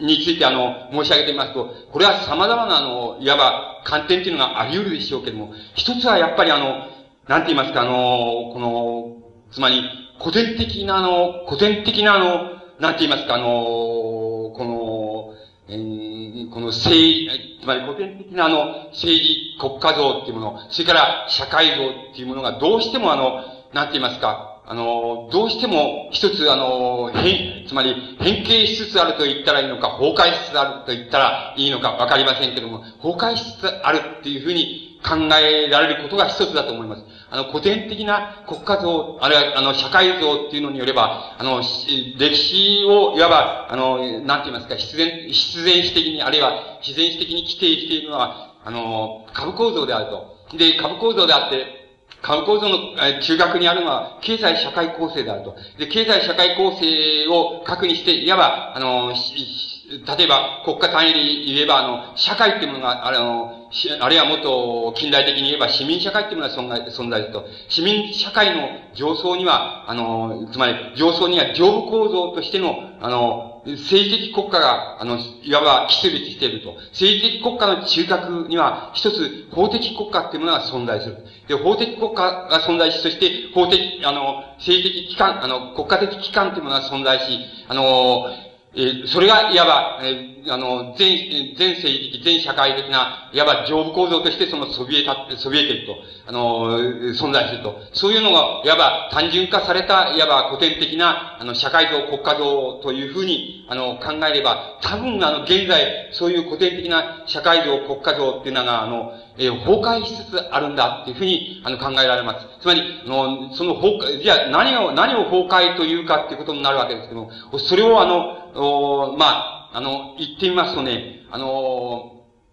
[0.00, 6.88] についてあの、申し上げてみますと、これは様々なあの、いわば観点っていうのがあり得るでしょうけれども、一つはやっぱりあの、
[7.28, 9.16] なんて言いますか、あの、この、
[9.52, 9.84] つまり、
[10.18, 15.34] 古典的なあの、古典的なあの、なんて言いますか、あの、この、
[15.68, 16.01] えー、
[16.50, 37.02] この政治、つまり古典的なあの、政治国家像っていうもの、それから社会像っていうものがどうしてもあの、なんて言いますか、あの、どうしても一つあの、変、つまり変形しつつあると言ったらいいのか、崩壊しつつあると言ったらいいのかわかりませんけども、崩壊しつつあるっていうふうに考えられることが一つだと思います。
[37.32, 50.58] あの、古典的な国家像、あるいは、あの、社会像っていうのによれば、あの、歴史を、いわば、あの、なんて言いますか、必然、必然史的に、あるいは、自然史的に規定しているのは、あの、株構造であると。
[50.58, 51.88] で、株構造であって、
[52.20, 55.56] 株構造の中核にあるのは、経済社会構成であると。
[55.78, 63.61] で、経済社会構成を核にして、いわば、あの、例えば、国家単位で言えば、あの、社会っていうものが、あの、
[64.00, 67.46] あるいはもっと近代的に言えば市民社会っていうものが存在すると。
[67.68, 76.74] 市民社会の上層には、あの、つまり上層には上部構造としての、あの、政治的国家が、あの、いわば基礎していると。
[76.90, 81.24] 政治的国家の中核には、一つ法的国家っていうものが存在する。
[81.48, 88.26] で、法的国家が存在し、そして法的、あの、政治的機関、あの、国家的機関っていうものが存在し、あの、
[88.74, 95.96] えそれが、いわば、えあの、全、全政治的、全社会的な、いわば上部構造としてそのそびえた、そびえていると、
[96.26, 96.78] あの、
[97.12, 97.80] 存在すると。
[97.92, 112.46] そういうのが、いわば単純化された、いわば古典的な、あの、社会像、国家像というふうに、あの、考えれば、多分、あの、現在、そういう古典的な社会像、国家像っていうのが、あの、えー、崩壊しつつあるんだっていうふうに、あの、考えられます。
[112.60, 122.12] つまり、の、その崩壊、じゃあ何を、何を崩壊というかっていうことになるわけですけども、それをあの、おまあ、あの、言ってみますとね、あの、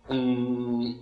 [0.10, 0.96] うん、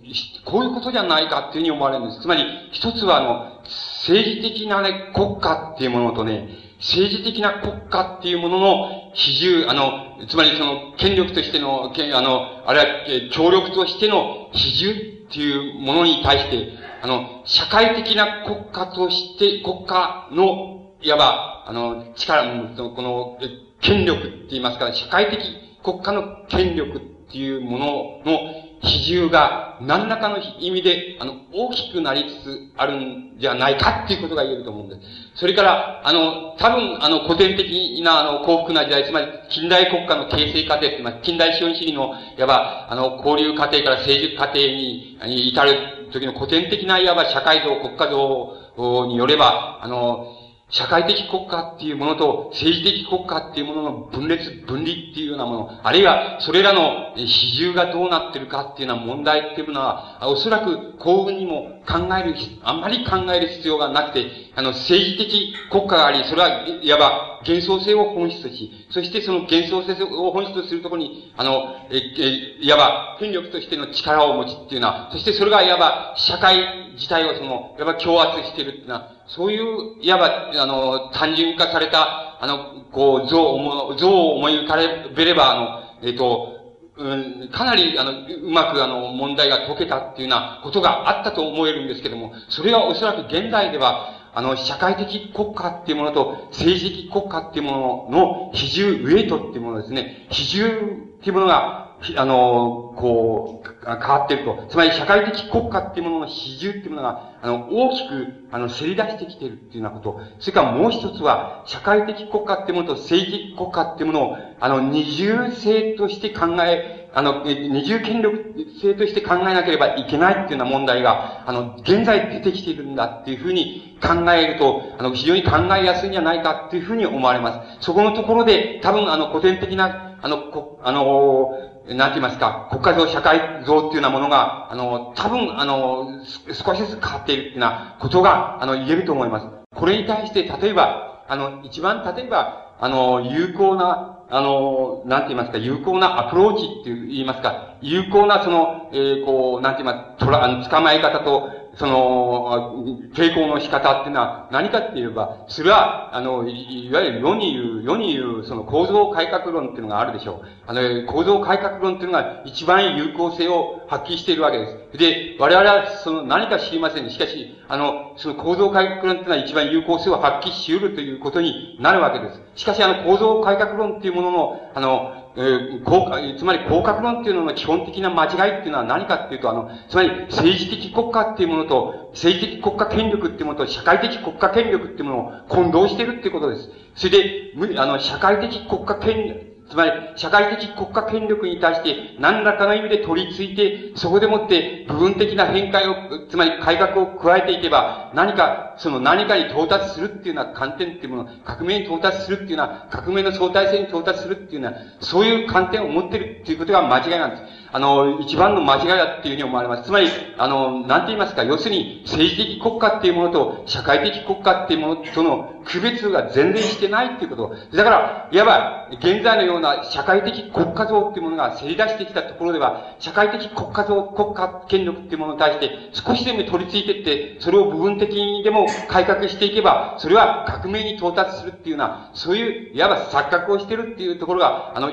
[0.44, 2.22] こういうことじゃないかっていうふうに思われるんです。
[2.22, 3.62] つまり、一つはあの、
[4.08, 6.48] 政治的なね、国家っていうものとね、
[6.78, 16.72] 政治的な国家っていうものの比重、あの、つまりその、権力としての、あの、あるいは、協力としての比重っていうものに対して、
[17.02, 23.38] あの、社会的な国家として、国家の、いわば、あの、力の、この、
[23.80, 25.38] 権力って言いますから、社会的
[25.84, 27.00] 国家の権力っ
[27.30, 27.86] ていうもの
[28.24, 35.00] の比重が何らかの意味で、あの、大きくなりつつあるんじゃないかっていうことが言えると思うんです。
[35.34, 84.76] それから、あの、多分、あの、古典的な、あの、幸福な時代、つまり、近代国家の形成過程、つまり、近代資本主義の、いわば、あの、交流過程から政治過程に至る時の古典的な、いわば、社会像、国家像によれば、あの、社会的国家っていうものと政治的国家っていうものの分裂、分離っていうようなもの、あるいはそれらの比重がどうなってるかっていうような問題っていうものは、おそらく幸運にも考える、あんまり考える必要がなくて、あの、政治的国家があり、それはいわば幻想性を本質とし、そしてその幻想性を本質とするところに、あの、え、え、いわば、権力としての力を持ちっていうのは、そしてそれがいわば、社会自体をその、いわば強圧してるっていうのは、そういう、いわば、あの、単純化された、あの、こう、像を、像を思い浮か
[85.14, 86.58] べれば、あの、えっ、と、
[86.98, 87.14] う
[87.46, 100.28] ん、かなり、あの、うまくあの、問題が解けたっていうようなことがあったと思えるんですけども、それはおそらく現代では、あの、社会的国家っていうものと政治的国家っていうものの比重、ウェイトっていうものですね。
[100.30, 104.66] 比重っていうものが、あの、こう、変わっていると。
[104.68, 110.20] つまり社会的国家っていうものの比重っていうものが、あの、大きく、あの、せり出してきているっていうようなこと。
[110.38, 127.86] それからもう一つは、社会的国家っていうものと政治的国家っていうものを、あの、二重性として考え、あの、二重権力性として考えなければいけないっていうような問題が、あの、現在出てきているんだっていうふうに考えると、あの、非常に考えやすいんじゃないかっていうふうに思われます。
[127.86, 131.50] そこのところで、多分、あの、古典的な、あの、こ、あの、
[131.94, 136.08] なんて言いますか、国家像、社会像っていうようなものが、あの、多分、あの、
[136.52, 139.46] 少しずつ変わっているっていうようなことが、あの、言えると思います。
[139.74, 160.48] これに対して、例えば、あの、一番、例えば、あの、有効な、あの、なんて言いますか、有効なアプローチって言いますか、有効なその、えー、こう、なんて言いますか、とら、あの、捕まえ方と、その、抵抗の仕方っていうのは何かって言えば、それは、あの、いわゆる世に言う、世に言う、その構造改革論っていうのがあるでしょう。
[160.66, 164.98] あの、構造改革論っていうのが一番有効性を発揮しているわけです。
[164.98, 167.08] で、我々はその何か知りません。
[167.10, 172.40] しかし、あの、その構造改革論っていうのは一番有効性を発揮し得るということになるわけです。
[172.62, 186.70] しかし、あの、構造改革論っていうものの、あの、えー、つまり広角論っていうのの基本的な間違いっていうのは何かっていうと、あの、つまり政治的国家っていうものと、政治的国家権力っていうものと、社会的国家権力っていうものを混同してるっていうことです。
[186.96, 207.42] それで、あの、社会的国家権つまり、社会的国家権力に対して、何らかの意味で取り付いて、そこでもって部分的な変化を、つまり改革を加えていけば、何か、その何かに到達するっていうような観点っていうもの、革命に到達するっていうような、革命の相対性に到達するっていうような、そういう観点を持ってるっていうことが間違いなんです。
[207.70, 209.84] あの、一番の間違いだっていうふうに思われます。
[209.84, 210.08] つまり、
[210.38, 217.76] あの、なんて言いますか、要するに政治的国家っていうものと社会的国家っていうものとの区別が全然してないっていうこと。
[217.76, 234.90] だから、いわば、現在のような社会的国家像っていうものがせり出してきたところでは、社会的国家像、国家権力っていうものに対して少しでも取り付いてって、それを部分的にでも改革していけば、それは革命に到達するっていうような、そういう、いわば錯覚をしてるっていうところが、あの、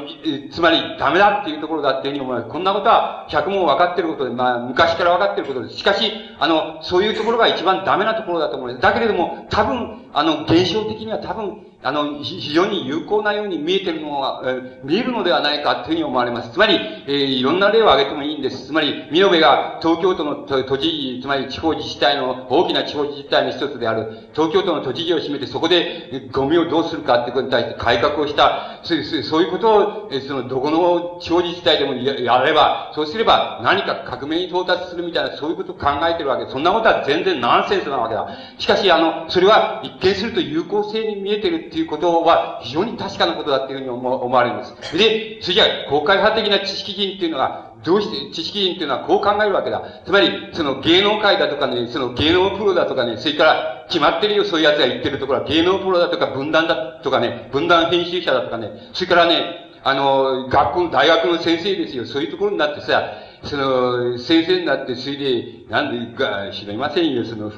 [0.52, 2.65] つまりダメだっていうところだっていうふうに思います。
[2.66, 5.78] なことは百も分かっていることで、まあ、昔から分かっていることです。
[5.78, 8.82] しかし、あの、そういうところが一番ダメなところだと思います。
[8.82, 16.50] だけれども、多分、あの、現象的には多分、あの、非常に有効なように見えてるのは、え、見えるのではないかというふうに思われます。
[16.52, 18.66] つまり、えー、いろんな例を挙げてもいいんです。
[18.66, 38.28] つまり、見延が東京都の都知事、つまり地方自治体の、大きな地方自治体の一つである、東京都の都知事を占めて、そこでゴミをどうするかってことに対して改革をした、そういうことを、え、その、どこの地方自治体でもやれば、そうすれば何か革命に到達するみたいな、そういうことを考えてるわけそんなことは全然ナンセンスなわけだ。
[38.58, 44.98] しかし、あの、それは一見すると有効性に見えてるっていうことは非常に確かなことだっていうふうに思われるんです。
[44.98, 49.84] で、それじゃあ、公開派的な知識人っていうのが、どうして、知識人っていうのはこう考えるわけだ。
[50.06, 63.04] つまり、その芸能界だとかね、その芸能プロだとかね、それから決まってるよ、そういう奴が言ってるところは、芸能プロだとか分断だとかね、分断編集者だとかね、それからね、あの、学校の、大学の先生ですよ、そういうところになってさ、
[63.44, 67.52] その、先生になって、それで、なんでか知りませんよ、その、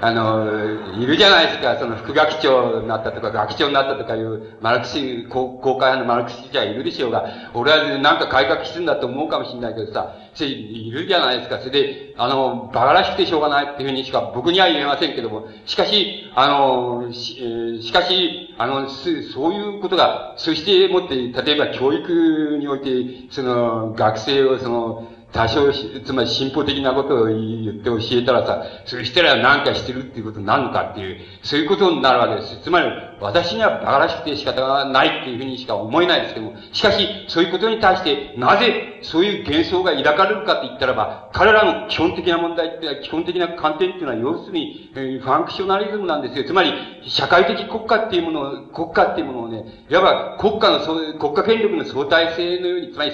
[0.00, 7.24] あの、いるじゃないですか、その副学長になったとか、学長になったとかいう、マルクス、公開派のマルクスじゃいるでしょうが、
[7.54, 11.58] 俺はなんか改革するんだと思うかもしれないけどさ、それいるじゃないですか。
[11.58, 32.62] それで、あの、馬鹿らしくてしょうがないっていうふうにしか僕には言えませんけども、しかし、あの、ししかし、あの、そういうことが、そしてもって、例えば教育において、その、学生をその、多少、つまり進歩的なことを言って教えたらさ、そしたら何かしてるっていうことになるのかっていう、そういうことになるわけです。
[32.62, 32.86] つまり、
[33.20, 46.44] 私には馬鹿らしくて仕方がないっていうふうにしか思えないですけども、しかし、そういうことに対して、なぜそういう幻想が抱かれるかって言ったらば、彼らの基本的な問題って、基本的な観点っていうのは、要するに、え、ファンクショナリズムなんですよ。
[46.44, 46.72] つまり、
[47.08, 53.12] 社会的国家っていうものを、国家っていうものをね、いわば国家の、国家権力の相対性のように、つまり、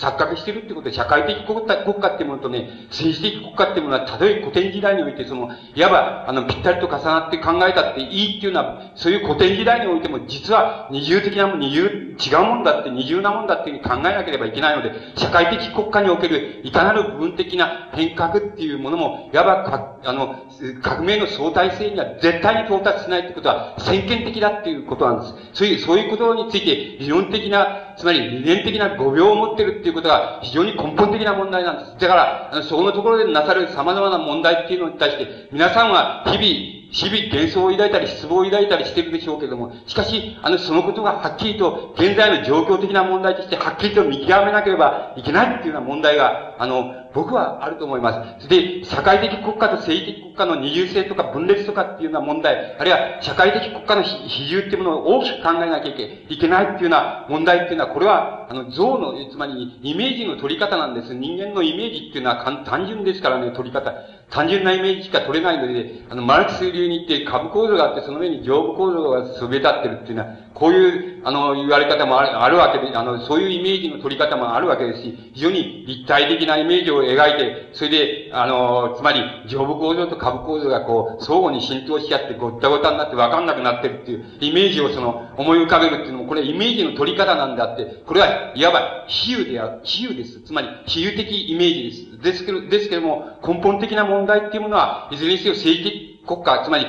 [0.00, 20.46] 錯覚してるってことで、社会的国家国家ってものとね、政治的国家ってものは、たとえ古典時代において、その、いわば、あの、ぴったりと重なって考えたっていいっていうのは、そういう古典時代においても、実は二重的なもん、二重、違うもんだって、二重なもんだっていうふうに考えなければいけないので、社会的国家における、いかなる部分的な変革っていうものも、いわばか、あの、
[20.82, 25.34] 革命の相対性には絶対に到達しないってことは、先見的だっていうことなんです。
[25.54, 31.98] そういう、そういうことについて、理論的な、つまり理念的な語病を持っててるっていうことが非常に根本的な問題なんです。
[31.98, 48.48] だから、そこのところでなされる様々な問題っていうのに対して、皆さんは日々、日々幻想を抱いたり失望を抱いたりしてるでしょうけれども、しかし、あの、そのことがはっきりと、現在の状況的な問題としてはっきりと見極めなければいけないっていうような問題が、あの、僕はあると思います。
[48.48, 61.14] で、社会的国家と政治的国家の二重性とか分裂とかっていうような問題、あるいは社会的国家の比重っていうものを大きく考えなきゃいけないっていうような問題っていうのは、これは、あの、像の、つまりイメージの取り方なんです。
[61.14, 63.92] 人間のイメージっていうのは単純ですからね、取り方。
[64.30, 90.40] 単純なイメージしか取れないので、あの、マルクス流に言って株構造があって、その上に上部構造がそびえ立ってるっていうのは、こういう、あの、言われ方もあるあるわけで、あの、そういうイメージの取り方もあるわけですし、非常に立体的なイメージを描いて、それで、あの、つまり、上部構造と下部構造がこう、相互に浸透し合って、ごったごたになって分かんなくなってるっていうイメージをその、思い浮かべるっていうのも、これイメージの取り方なんであって、これはいわば比喩である、比喩です。
[90.40, 92.05] つまり、比喩的イメージです。
[92.22, 96.86] ですけど、ですけども、根本的な問題っていうものは、いずれにせよ政治的国家、つまり、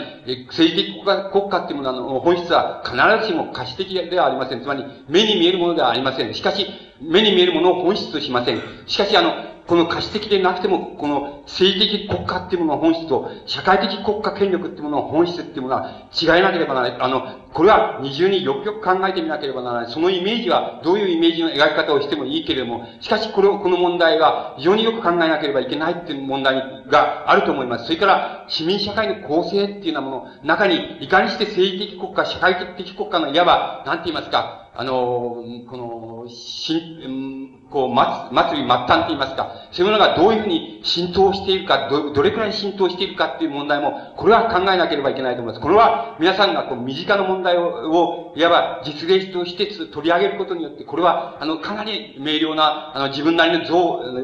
[0.48, 4.62] 政治的国家っていうものの本質は必ずしも可視的ではありません。
[4.62, 6.34] つまり、目に見えるものではありません。
[6.34, 6.68] しかし、
[7.00, 8.62] 目に見えるものを本質としません。
[8.88, 17.02] しかし、あの、この可視的でなくても、この政治的国家っていうものの本質と、社会的国家権力っていうものの本質っていうものは違いなければならない。
[17.02, 19.92] あの、これは二重によくよく考えてみなければならない。
[19.92, 27.86] そのイメージは、どういうイメージの描き方をしてもいいけれども、しかしこれを、この問題は非常によく考えなければいけないっていう問題があると思います。
[27.86, 45.64] それから、市民社会の構成っていうようなもの、中に、いかにして政治的国家、社会的国家のいわば、なんて言いますか、あの、この、しん、こう、祭祭り末端と言いますか、そういうものがどういうふうに浸透しているか、ど、どれくらい浸透しているかっていう問題も、これは考えなければいけないと思います。
[45.64, 53.74] これは、皆さんがこう、身近な問題を、をいわば実例として取り上げることによって、これは、あの、かなり明瞭な、あの、自分なりの像、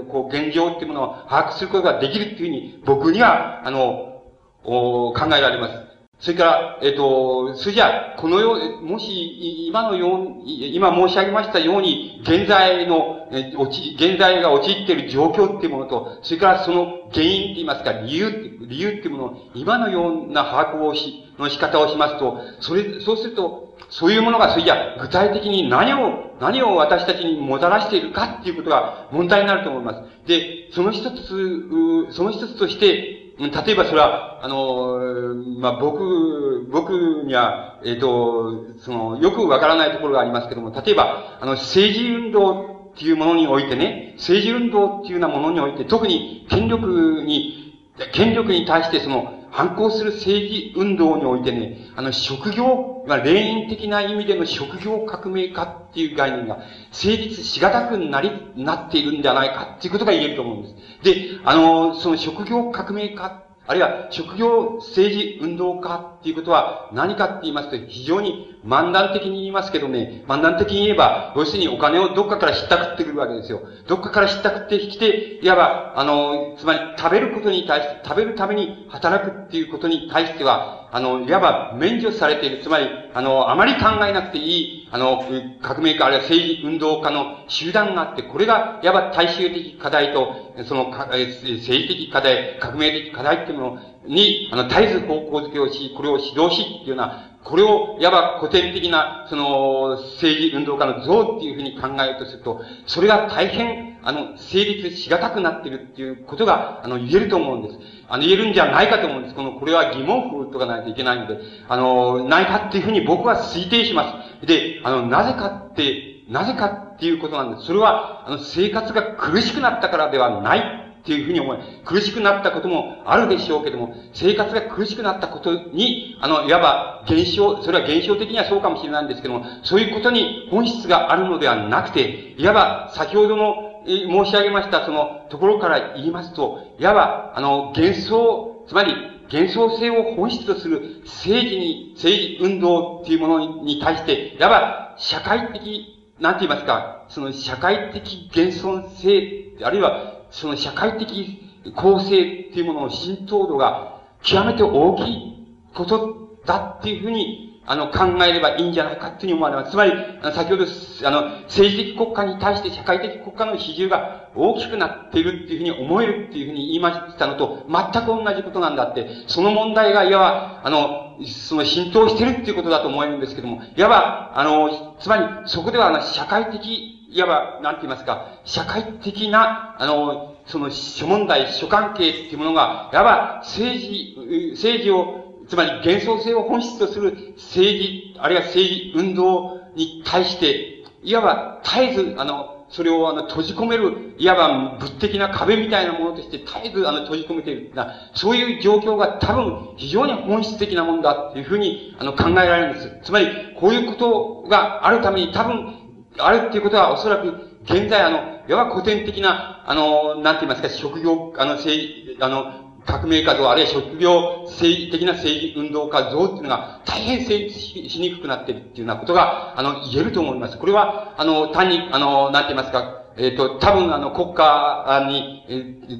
[0.08, 4.22] こう、現状っていうものを把握することができるっていうふうに、僕には、あの、
[4.64, 5.82] お考えられます。
[6.24, 30.28] それから、えっ、と、それじゃあ、このよう、もし、今のように、今申し上げましたように、現在の、え現在が陥っている状況っていうものと、それからその原因って言いますか、理由、理由っていうものを、今のような把握をし、の仕方をしますと、それ、そうすると、そういうものが、それじゃ具体的に何を、何を私たちにもたらしているかっていうことが問題になると思います。
[30.28, 36.91] で、その一つ、その一つとして、例えばそれは、あの、まあ、僕、僕
[37.26, 47.81] には、えっ、ー、と、その、よくわからないところがありますけども、例えば、あの、政治運動っていうものにおいてね、政治運動っていうようなものにおいて、特に権力に、
[48.11, 56.60] 権力に対してその、反抗する政治運動においてね、あの、職業、まあ、霊因的な意味での職業革命家っていう概念が
[56.92, 61.04] 成立しがたくなり、なっているんじゃないかっていうことが言えると思うんです。
[61.04, 73.61] で、あの、その職業革命家あるいは、職業政治運動家っていうことは何かって言いますと、非常に漫談的に言いますけどね、漫談的に言えば、要するにお金をどっかからひったくってくるわけですよ。
[73.88, 82.60] どっかからひったくってきて、いわば、あの、つまり食べることに対して、食べるために働くっていうことに対しては、あの、いわば免除されている。
[82.64, 85.23] つまり、あの、あまり考えなくていい、あの、
[85.61, 91.27] 革命家あるいは政治運動家の集団があって、これが、いわば大衆的課題と、その、政
[91.60, 107.80] 治的課題、革命的課題っていうものに、あの、絶えず方向づけをし、これを指導しっていうような、これを、いわば古典的な、その、政治運動家の像っていうふうに考えるとすると、それが大変、あの、成立しがたくなってるっていうことが、あの、言えると思うんです。
[108.07, 109.36] あの、言えるんじゃないかと思うんです。
[109.36, 114.45] この、これは疑問符とかないといけないので、あの、ないかっていうふうに僕は推定します。
[114.48, 117.65] で、あの、なぜかって、なぜかっていうことなんです。
[117.65, 138.94] それは、あの、生活が苦しくなったからではないっていうふうに思い、苦しくなったこともあるでしょうけども、生活が苦しくなったことに、あの、いわば現象、それは現象的にはそうかもしれないんですけども、そういうことに本質があるのではなくて、いわば先ほどの申し上げましたそのところから言いますと、いわば、あの、幻想、つまり、
[139.30, 151.39] 幻想性を本質とする政治に、政治運動っていうものに対して、いわば社会的なんて言いますか、その社会的現存性、あるいはその社会的
[151.76, 159.72] 構成っていうものの浸透度が極めて大きいことだっていうふうにあの、考えればいいんじゃないかっていうふうに思われます。
[159.72, 159.93] つまり、
[160.34, 202.99] 先ほど、あの、政治的国家に対して社会的国家の比重が大きくなっているっていうふうに思えるっていうふうに言いましたのと、全く同じことなんだって、その問題がいわば、あの、その浸透してるっていうことだと思えるんですけども、いわば、あの、つまり、そこでは、あの、社会的、いわば、なんて言いますか、社会的な、あの、その諸問題、諸関係っていうものが、いわば政治、政治をつまり幻想性を本質とする政治、あるいは政治運動に対して、いわば絶えず、あの、それをあの閉じ込める、いわば物的な壁みたいなものとして絶えずあの閉じ込めているな、そういう状況が多分非常に本質的なものだっていうふうにあの考えられるんです。
[203.03, 203.27] つまり、
[203.60, 205.82] こういうことがあるために多分、
[206.18, 220.57] あるっていうことはおそらく現在あの、要は古典的な、あの、なんて言いますか、職業、あの、政治、あの、革命家像、あるいは職業政治的な政治運動家像っていうのが大変成立しにくくなっているっていうようなことが、あの、言えると思います。
[220.57, 225.56] これは、あの、単に、あの、なんて言いますか、えっ、ー、と、多分あの国家に、え、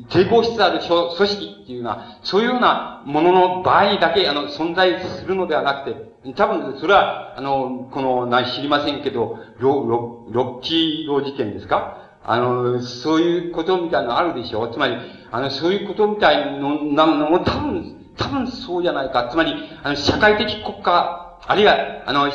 [0.10, 11.98] 抵抗しつつある組織っていうような、そういうようなものの場合だけ、あの、存在するのではなくて、多分、それは、あの、この、な、知りませんけど、ロ、ロ、ロッキーロ事件ですか？
[12.26, 14.96] あの、そういうことみたいなのあるでしょうつまり、
[15.32, 19.28] あの、そういうことみたいの、なのも多分、多分そうじゃないか。
[19.30, 19.54] つまり、
[19.84, 22.32] あの、社会的国家、あるいは、あの、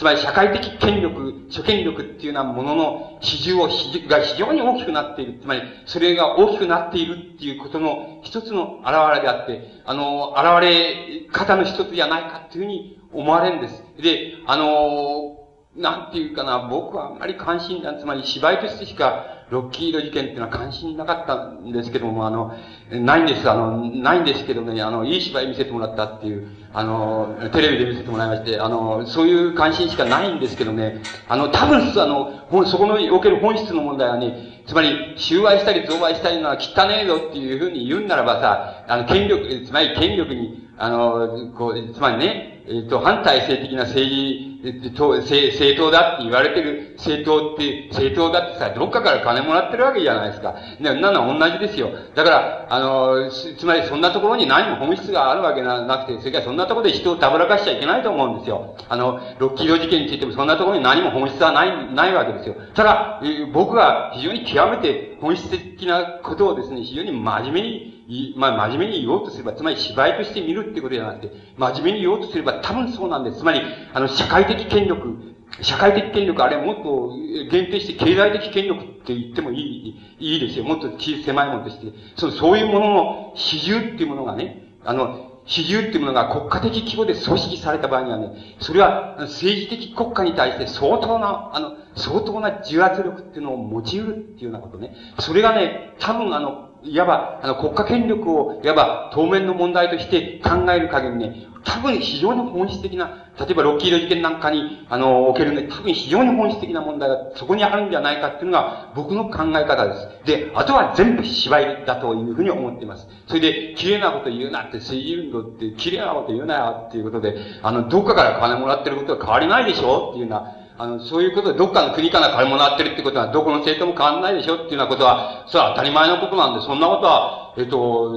[0.00, 3.68] つまり社会的権力、諸権力っていうようなものの比重を、
[4.08, 5.38] が非常に大きくなっている。
[5.42, 13.84] つまり、それが大きくなっているっていうことの一つの表れであって、あの、現れ方の一つじゃないかっていうふうに思われるんです。
[14.00, 15.39] で、あの、
[15.76, 22.54] なんていうかな、僕はあんまり関心な、つまり芝居としてしか、ロッキード事件っていうのは関心なかったんですけども、あの、
[22.90, 50.54] ないんです、あの、ないんですけどね、あの、いい芝居見せてもらったっていう、あの、テレビで見せてもらいまして、あの、そういう関心しかないんですけどね、あの、多分、あの、そこにおける本質の問題はね、つまり、収賄したり贈賄したりのは汚ねえぞっていうふうに言うならばさ、あの、権力、つまり権力に、あの、こう、つまりね、えっ、と、反体制的な政治、政党だって言われてる政党って、政党だってさ、どっかから金もらってるわけじゃないですか。
[50.78, 51.90] ね、なの同じですよ。
[52.14, 58.76] だから、あの、つまりそんなところに何も本質があるわけなくて、それからそんなところで人をたぶらかしちゃいけないと思うんですよ。
[58.88, 62.56] あの、ロッキード事件についてもそんなところに何も本質はない、ないわけですよ。
[62.74, 63.22] ただ、
[63.52, 67.99] 僕は非常に極めて本質的なことをですね、非常に真面目に
[68.36, 73.38] まあ、真面目に言おうとすれば、つまり芝居として見るってことじゃなくて、真面目に言おうとすれば多分そうなんです。
[73.38, 73.62] つまり、
[73.92, 75.16] あの、社会的権力、
[75.62, 77.12] 社会的権力、あれもっと
[77.50, 80.64] 限定して経済的権力って言ってもいい、いいですよ。
[80.64, 81.92] もっと小狭いものとして。
[82.16, 94.94] その、そういうものの比重っていうものがね、あの、比重っていうものが国家的規模で組織された場合にはね、それは政治的国家に対して相当な、あの、相当な重圧力っていうのを持ち得るっていうようなことね。
[95.18, 110.08] それがね、多分あの、いわば、あの、国家権力を、いわば、当面の問題として考える限りね、多分非常に本質的な、例えばロッキード事件なんかに、あの、おけるね、多分非常に本質的な問題がそこにあるんじゃないかっていうのが僕の考え方です。
[110.24, 113.06] で、あとは全部芝居だというふうに思っています。
[113.26, 128.16] それで、綺麗なこと言うなって、政治運動って綺麗なこと言うなよっていうことで、あの、どっかから金もらってることは変わりないでしょっていうような、あの、そういうことで、どっかの国から買い物やってるってことは、どこの政党も変わんないでしょっていうようなことは、それは当たり前のことなんで、そんなことは、えっと、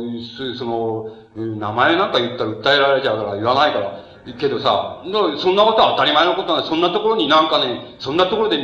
[0.57, 3.99] その、名前なんか言ったら訴えられちゃうから言わないから、
[4.39, 8.57] けどさ、そんなことは当たり前のことなんでそんなところになんかね、そんなところで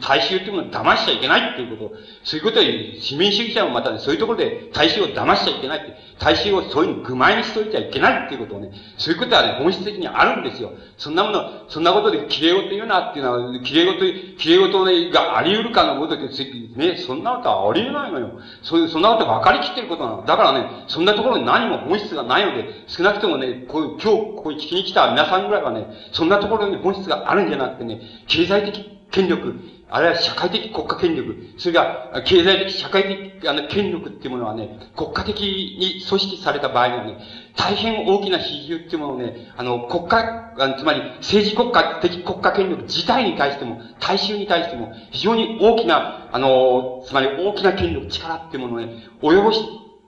[0.00, 1.94] 大衆っていうものを騙しちゃいけないっていうこと。
[2.24, 2.64] そういうことは、
[3.00, 10.72] 市民主義者もまたね、そういうところで大衆を騙しちゃいけないって、大衆をそういう具前にしといちゃいけないっていうことをね、そういうことはね、本質的にあるんですよ。
[10.96, 16.28] そんなもの、そんなことで綺麗事言うなっていうのは、綺麗事、綺麗事ね、があり得るかのことで、
[16.76, 18.30] ね、そんなことはあり得ないのよ。
[18.62, 20.24] そういう、そんなこと分かりきってることなの。
[20.24, 29.54] だからね、そんなところに何も本質がないので、少なくともね、こういう、今日、ここに聞きに来た皆さんぐらいはね、そんなところに本質があるんじゃなくてね、経済的権力、
[29.94, 37.18] あるいは社会的国家権力、それが経済的社会的あの権力っていうものはね、国家的に組織された場合にはね、
[37.56, 49.60] 大変大きな比重っていうものをね、あの、国家、あのつまり政治国家的国家権力自体に対しても、大衆に対しても、非常に大きな、あの、つまり大きな権力、力っていうものをね、及ぼし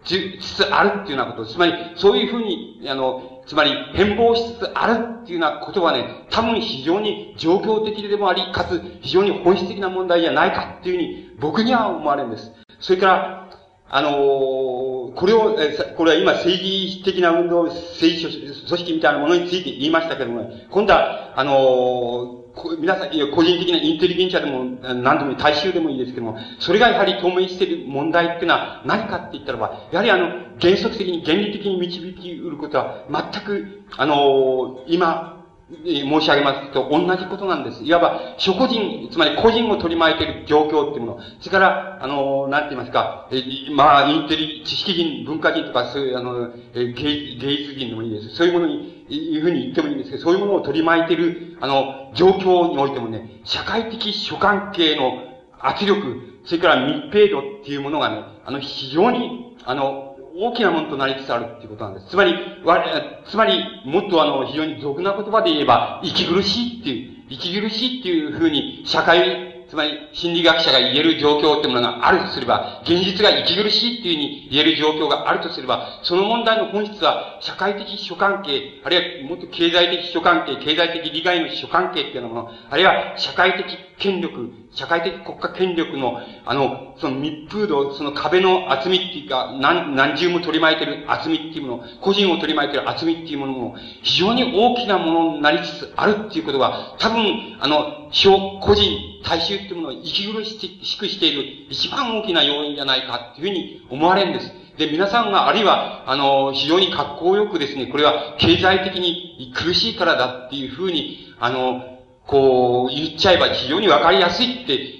[0.02, 12.52] つつあるっていうようなこと、つまり、そういうふうに、あの、つまり変貌しつつあるっていうようなことはね、多分非常に状況的でもあり、かつ非常に本質的な問題じゃないかっていうふうに僕には思われるんです。
[12.81, 13.51] それから、
[13.89, 22.45] あのー、これを、えこれは今政治的な運動、政治組織みたいなものについて言いましたけども、今度は、あのー
[22.78, 24.64] 皆さん、個人的なインテリゲンチャでも、
[24.94, 30.28] 何でもいい、大衆でもいいですけども、それがやはり透明している問題っていうのは何かって言ったらば、やはりあの、
[30.60, 35.35] 原則的に、原理的に導き得ることは、全く、あの今、
[35.68, 37.82] 申し上げますと同じことなんです。
[37.82, 41.20] いわば、諸個人、つまり個人を取り巻いている状況っていうもの。
[41.40, 43.28] それから、あの、なんて言いますか、
[43.74, 48.36] まあ、インテリ、知識人、文化人とか、そういう、あの、え芸芸術人でもいいです。
[48.36, 55.18] そういうものに、いうふうに言ってもいいんですけど、そういうものを取り巻いている、あの、状況においてもね、社会的諸関係の
[55.59, 60.05] 圧力、それから密閉度っていうものがね、あの、非常に、あの、
[60.38, 62.08] 大きなものとなりつつあるっていうことなんです。
[62.10, 62.34] つまり、
[62.64, 62.84] わ
[63.28, 83.66] つまり、もっとあの、非常に俗な言葉で言えば、息苦しいっていう、息苦しいっていうふうに、社会つまり、心理学者が言える状況っていうものがあるとすれば、現実が息苦しいっていうふうに言える状況があるとすれば、その問題の本質は、社会的諸関係、あるいはもっと経済的諸関係、経済的利害の諸関係っていうようなもの、あるいは社会的
[83.98, 104.53] 権力、社会的国家権力の、あの、その密封度、その壁の厚みっていうか、何、何重も取り巻いてる厚みっていうもの、個人を取り巻いてる厚みっていうものも、非常に大きなものになりつつあるっていうことは、多分、あの、小、個人、大衆っていうものを息苦しくしている一番大きな要因じゃないかっていうふうに思われるんです。
[104.77, 111.95] で、皆さんが、あるいは、あの、非常に格好よくですね、これは経済的に苦しいからだっていうふうに、あの、
[112.27, 114.97] こう、言っちゃえば非常にわかりやすいって、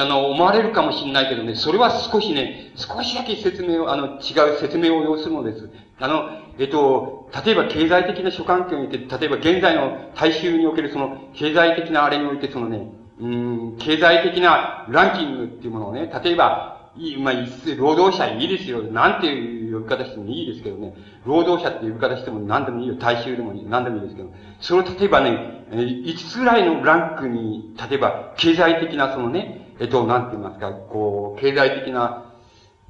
[0.00, 5.68] あの、思われるかもしれないけどね、それは少しね、少しだけ説明を、あの、違う説明を要するのです。
[5.98, 12.88] あの、えっと、例えば経済的な諸関係において、例えば現在の大衆におけるその経済的なあれにおいて、そのね、
[13.20, 17.34] うん、経済的なランキングっていうものをね、例えば、いいまあ、
[17.76, 18.82] 労働者いいですよ。
[18.82, 20.94] なんていう呼び方してもいいですけどね。
[21.24, 22.96] 労働者っていう呼び方しても何でもいいよ。
[22.96, 23.64] 大衆でもいい。
[23.66, 24.30] 何でもいいですけど。
[24.60, 32.34] それを例えばね、5つぐらいのランクに、例えば、経済的なそのね、えっと、なんて言いますか、こう、経済的な、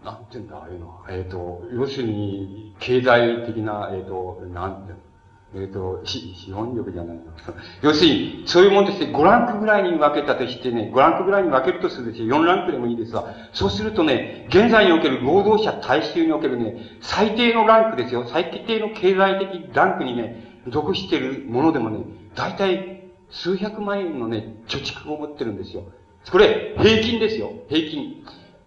[0.04, 1.04] なんて言うんだ、ああいうのは。
[1.10, 5.07] えっと、要するに、経済的な、えっと、なんて
[5.54, 7.22] えっ、ー、と、資本力じゃないの。
[7.80, 18.24] 要するに、そういうもんとして5ランクぐらいに分けたとしてね、5ランクぐらいに分けるとすると4ランクでもいいですが、そうするとね、現在における労働者大衆におけるね、最低のランクですよ。
[18.26, 22.00] 最低の経済的ランクにね、属しているものでもね、
[22.34, 25.84] 大体数百万円のね、貯蓄を持ってるんですよ。
[26.30, 27.52] これ、平均ですよ。
[27.68, 28.22] 平均。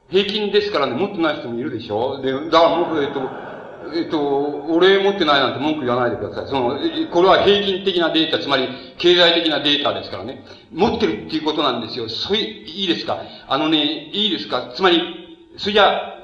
[0.09, 3.21] 平均ですからね、持ってない人もいるでしょで、だから僕、えっと、
[3.93, 6.47] えっと、俺持ってないなんて文句言わないでください。
[6.47, 6.77] その、
[7.11, 8.67] これは平均的なデータ、つまり
[8.97, 10.45] 経済的なデータですからね。
[10.71, 12.07] 持ってるっていうことなんですよ。
[12.09, 13.21] そうい、いいですか？
[13.47, 14.71] あのね、いいですか？
[14.75, 15.01] つまり、
[15.57, 16.17] それじゃ、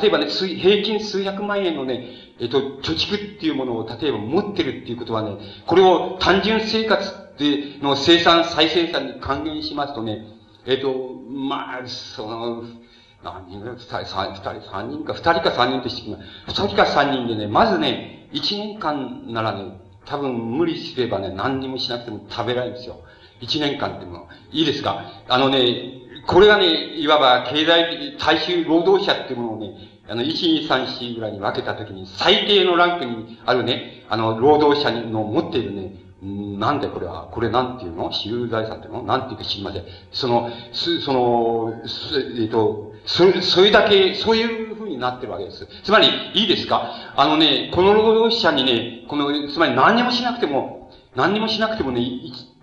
[0.00, 2.08] 例えばね、平均数百万円のね、
[2.40, 5.36] えっと、貯蓄っていうものを例えば持ってるっていうことはね、
[5.66, 10.26] これを単純生活っての生産、再生産に還元しますとね、
[10.66, 10.94] えっと、
[11.30, 12.64] まあ、その、
[13.22, 16.16] 何人ぐらい二人、三人、三人か、二人か三人として、
[16.48, 23.00] 二人か三人でね、まずね、一年間ならね、多分無理すればね、何にもしなくても食べられるんですよ。
[23.40, 24.60] 一年間ってい。
[24.60, 25.04] いいですか？
[25.28, 25.92] あのね、
[26.26, 29.72] これがね、いわば経済、大衆労働者っていうものをね、
[30.08, 30.26] あの、1、
[30.66, 35.94] 2、3、4ぐらいに分けたときに、最低のランクにあるね、あの、労働者の持っているね、
[36.24, 38.12] なんでこれは、これなんていうの？
[38.12, 39.02] 私有財産っていうの？
[39.02, 39.84] なんていうか知りません。
[40.12, 41.74] その、す、その、
[42.40, 45.66] えっ、と、それ、それだけ、そういうふうになってるわけです。
[45.82, 47.12] つまり、いいですか？
[47.16, 52.06] あのね、この労働者にね、この、つまり何にもしなくても、何にもしなくてもね、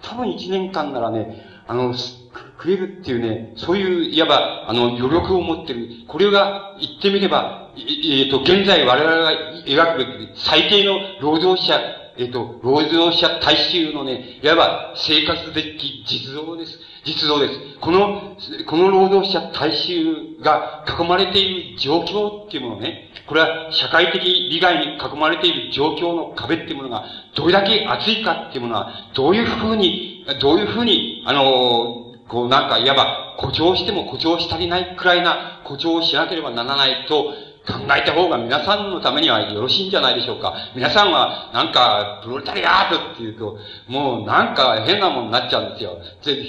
[0.04, 5.90] 多分一年間ならね、あの、食えるっていうね、そういう、いわば、あの、余力を持ってる。
[6.08, 9.32] これが、言ってみれば、えっ、ー、と、現在我々が
[9.66, 11.78] 描くべき最低の労働者
[12.20, 16.78] えっ、と、労働者大衆のね、いわば生活的実像です。
[17.06, 17.54] 実像です。
[17.80, 18.36] この、
[18.68, 27.06] この労働者大衆が囲まれている状況っていうものね、これは社会的利害に囲まれている状況の壁っていうものが、
[27.38, 37.34] どれだけ厚いかっていうものは、どういうふうに、どういうふうに、あの、こうなんかいわば誇張しても誇張し足りないくらいな誇張をしなければならないと、
[37.70, 40.56] 考えた方が皆さんのためにはよろしいんじゃないでしょうか。
[40.76, 45.98] 皆さんは、なんか、プロレタリアートっていうと、もうなんか変なものになっちゃうんですよ。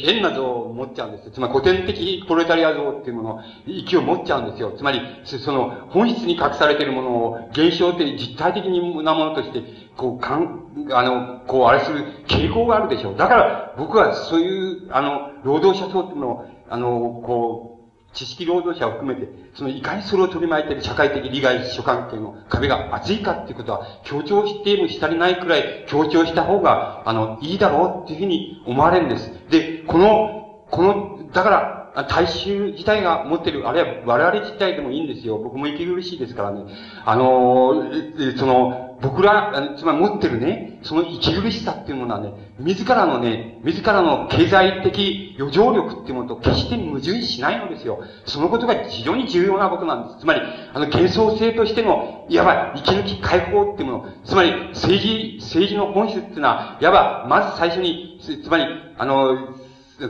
[0.02, 1.32] 変な像を持っちゃうんですよ。
[1.32, 4.72] つまり古典的プロレタリア像っていうものを、息を持っちゃうんですよ。
[4.76, 8.64] つまり、その、本質に隠されているものを、現象的、実体的
[9.04, 9.62] なものとして、
[9.96, 13.16] こう、かん、あの、こう、あれする傾向があるでしょう。
[13.16, 17.79] だから、僕はそういう、あの、労働者層っていうのを、あの、こう、
[18.12, 29.32] 知識労働者を含めて、そのいかにそれを取り巻いている社会的利害諸関係の壁が厚いかっていうことは、強調してもしたりないくらい強調した方が、あの、いいだろうっていうふうに思われるんです。
[29.50, 35.38] で、この、この、だから、大衆自体が持ってる、あるいは我々自体でもいいんですよ。
[35.38, 36.64] 僕も息苦しいですからね。
[37.04, 37.84] あの、
[38.36, 48.02] その、僕ら、つまり持ってるね、その息苦しさっていうものはね、自らのね、自らの経済的余剰力っていうものと決して矛盾しないのですよ。
[48.26, 50.20] そのことが非常に重要なことなんです。
[50.20, 58.66] つまり、あの、幻想性としての、いわば、息抜き解放っていうもの、つまり、政治、政治の本質っていうのは、いわば、まず最初に、つまり、
[58.98, 59.54] あの、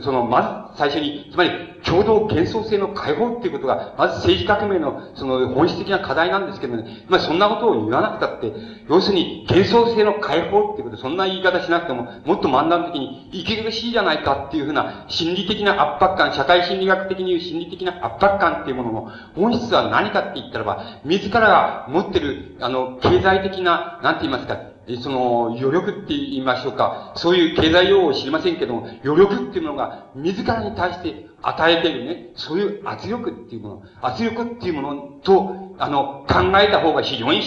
[0.01, 1.49] その、まず最初に、つまり、
[1.85, 8.53] 共同幻想性の解放っていうことが、まず政治革命の、その、本質的な課題なんですけどね、まあ、そんなことを言わなくたって、
[8.87, 24.71] 要するに、幻想性の解放っていうこと、そんな言い方しなくても、もっと漫談的に、息苦しいじゃないかっていうふうな、心理的な圧迫感、社会心理学的に言う心理的な圧迫感っていうものの、本質は何かって言ったらば、自らが持ってる、あの、経済的な、なんて言いますか、
[25.01, 27.13] その、余力って言いましょうか。
[27.15, 37.41] そういう経済用語を知りませんけども、余力っていうものが、自らに対して与えてるね、そういう圧力っていうもの、圧力っていうものと、あの、考えた方が非常に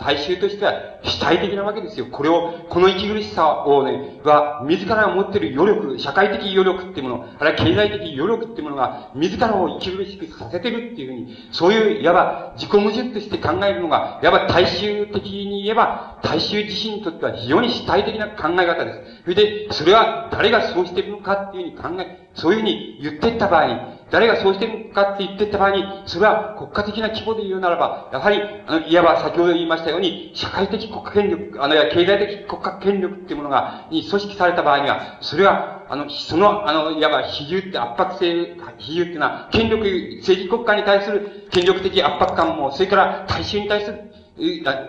[0.00, 0.72] 大衆としては
[1.02, 2.06] 主体的なわけですよ。
[2.06, 19.22] これを、この息苦しさをね、は、自らが持っている余力、社会的余力っていうもの、あるいは経済的余力っていうものが、自らを息苦しくさせてるっていうふうに、そういう、いわば、自己矛盾として考えるのが、いわば大衆的に言えば、大衆自身にとっては非常に主体的な考え方です。
[19.24, 39.84] それで、それは誰がそうしてるのかっていうふうに考え、そういうふうに言っていった場合に、誰がそうしてるかって言っていった場合に、それは国家的な規模で言うならば、やはり、あの、いわば先ほど言いましたように、社会的国家権力、あの、経済的国家権力っていうものが、に組織された場合には、それは、あの、その、あの、いわば比重って圧迫性、比重っていうのは、権力、
[40.20, 44.09] 政治国家に対する権力的圧迫感も、それから大衆に対する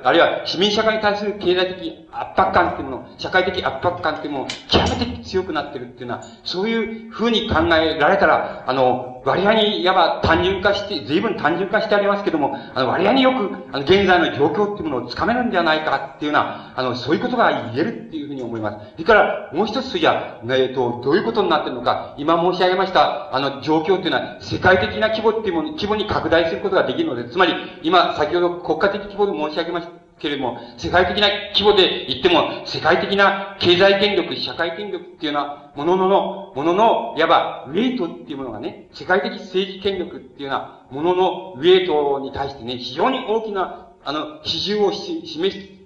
[0.03, 18.91] あるいは市民社会に対する経済的圧迫感っていうもの、社会的圧迫感っていうもの、極めて強くなってるっていうのは、そういうふうに考えられたら、あの、割合に、いわば単純化して、随分単純化してありますけども、あの、割合によく、あの、現在の状況っていうものをつかめるんじゃないかっていうような、あの、そういうことが言えるっていうふうに思います。
[18.93, 27.53] それから、もう一つじゃ、えっ、と、どういうことになってるのか、今申し上げました、あの、状況っていうのは、世界的な規模っていうもの、規模に拡大することができるので、つまり、
[27.83, 45.25] 今、先ほど国家的規模で申し上げました、けれども、世界的な規模で言っても、世界的な経済権力、社会権力っていうようなものの、ものの、いわば、ウェイトっていうものがね、世界的政治権力っていうようなもののウェイトに対してね、非常に大きな、あの、比重を示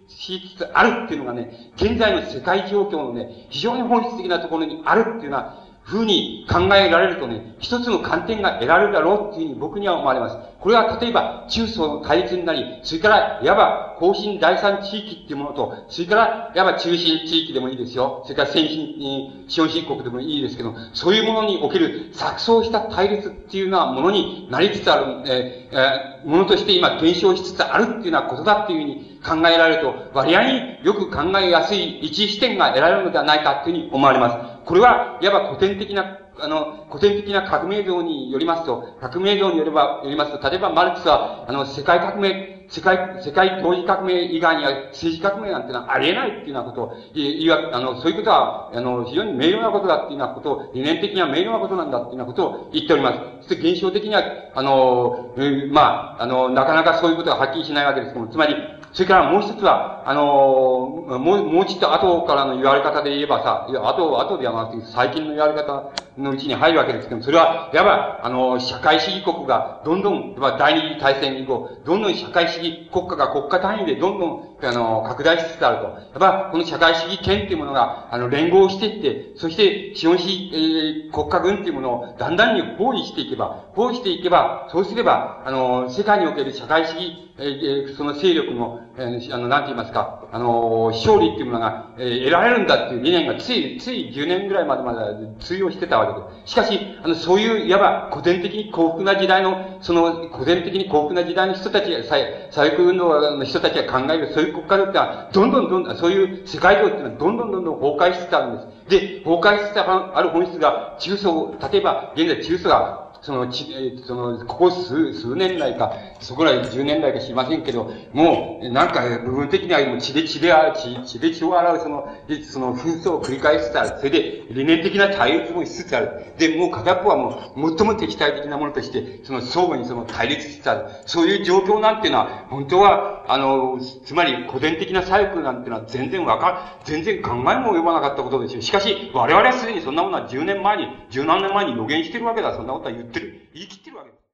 [0.07, 10.37] しつつあるっていうのがね、現在の世界状況のね、非常に本質的なところにあるっていうのは、ふうに考えられるとね、一つの観点が得られるだろうっていうふうに僕には思われます。
[10.59, 18.23] これは例えば中層の対立になり、それからいわば後進第三地域っていうものと、それからいわば中心地域でもいいですよ。
[18.23, 34.54] それから先進、資本主義国でもいいですけど、そういうものにおける錯綜した対立っていうようなものになりつつある、えーえー、ものとして今減少しつつあるっていうようなことだっていうふうに考えられると、割合によく考えやすい一視点が得られるのではないかというふうに思われます。
[34.65, 53.47] これは、いわば古典的な、あの、古典的な革命像によりますと、革命像によれば、よりますと、例えばマルクスは、あの、世界革命、世界、世界同時革命以外には政治革命なんてのはありえないっていうようなことを、いわ、あの、そういうことは、あの、非常に明瞭なことだっていうようなことを、理念的には明瞭なことなんだっていうようなことを言っております。
[53.47, 54.23] そして現象的には、
[54.55, 55.35] あの、
[55.69, 58.55] まあ、あの、なかなかそういうことがはっきりしないわけですけども、つまり、
[58.95, 75.83] それからもう一つは、あの、もう、もうちょっと後からの言われ方で言えばさ、いや、後、後ではなくて、最近の言われ方のうちに入るわけですけども、それは、いわば、あの、社会主義国が、どんどん、第二次大戦以降、どんどん社会主義国家が国家単位でどんどん、あの、拡大しつつあると。
[75.83, 96.51] やっぱ、この社会主義権っていうものが、あの、連合していって、そして、資本主義、えー、国家軍っていうものを、だんだんに包囲していけば、包囲していけば、そうすれば、あの、世界における社会主義、えー、その勢力の、えー、あの、なんて言いますか、あの、勝利っていうものが、えー、得られるんだっていう理念がつい、つい10年ぐらいまでまだ通用してたわけです。
[96.51, 108.89] しかし、あの、そういう、いわば古典的に幸福な時代の、その、古典的に幸福な時代の人たちが、左翼運動の人たちが考える、そういう国家力が、どんどんどんどん、そういう世界情っていうのは、どんどんどんどん崩壊しつつあるんです。
[108.89, 113.65] で、崩壊しつつある本質が、中層、例えば、現在中層がその、ち、
[114.05, 122.07] その、ここ数、数年来か、そこら10年来か知りませんけど、もう、なんか、部分的にはもう血で血で、血血で血を洗う、その、
[122.43, 123.97] その紛争を繰り返しつつある。
[123.97, 126.35] それで、理念的な対立もしつつある。
[126.37, 130.85] で、もう片っぽはもう、最も敵対的なものとして、その相互にその対立しつつある。
[131.07, 138.61] そういう状況なんていうのは、本当は、あの、つまり古典的なサイクルなんていうのは全然わか、全然考えも及ばなかったことですよ。
[138.61, 142.53] しかし、我々はすでにそんなものは10年前に、十何年前に予言してるわけだ。
[142.53, 144.24] そんなことは言ってってる、言い切ってるわけです。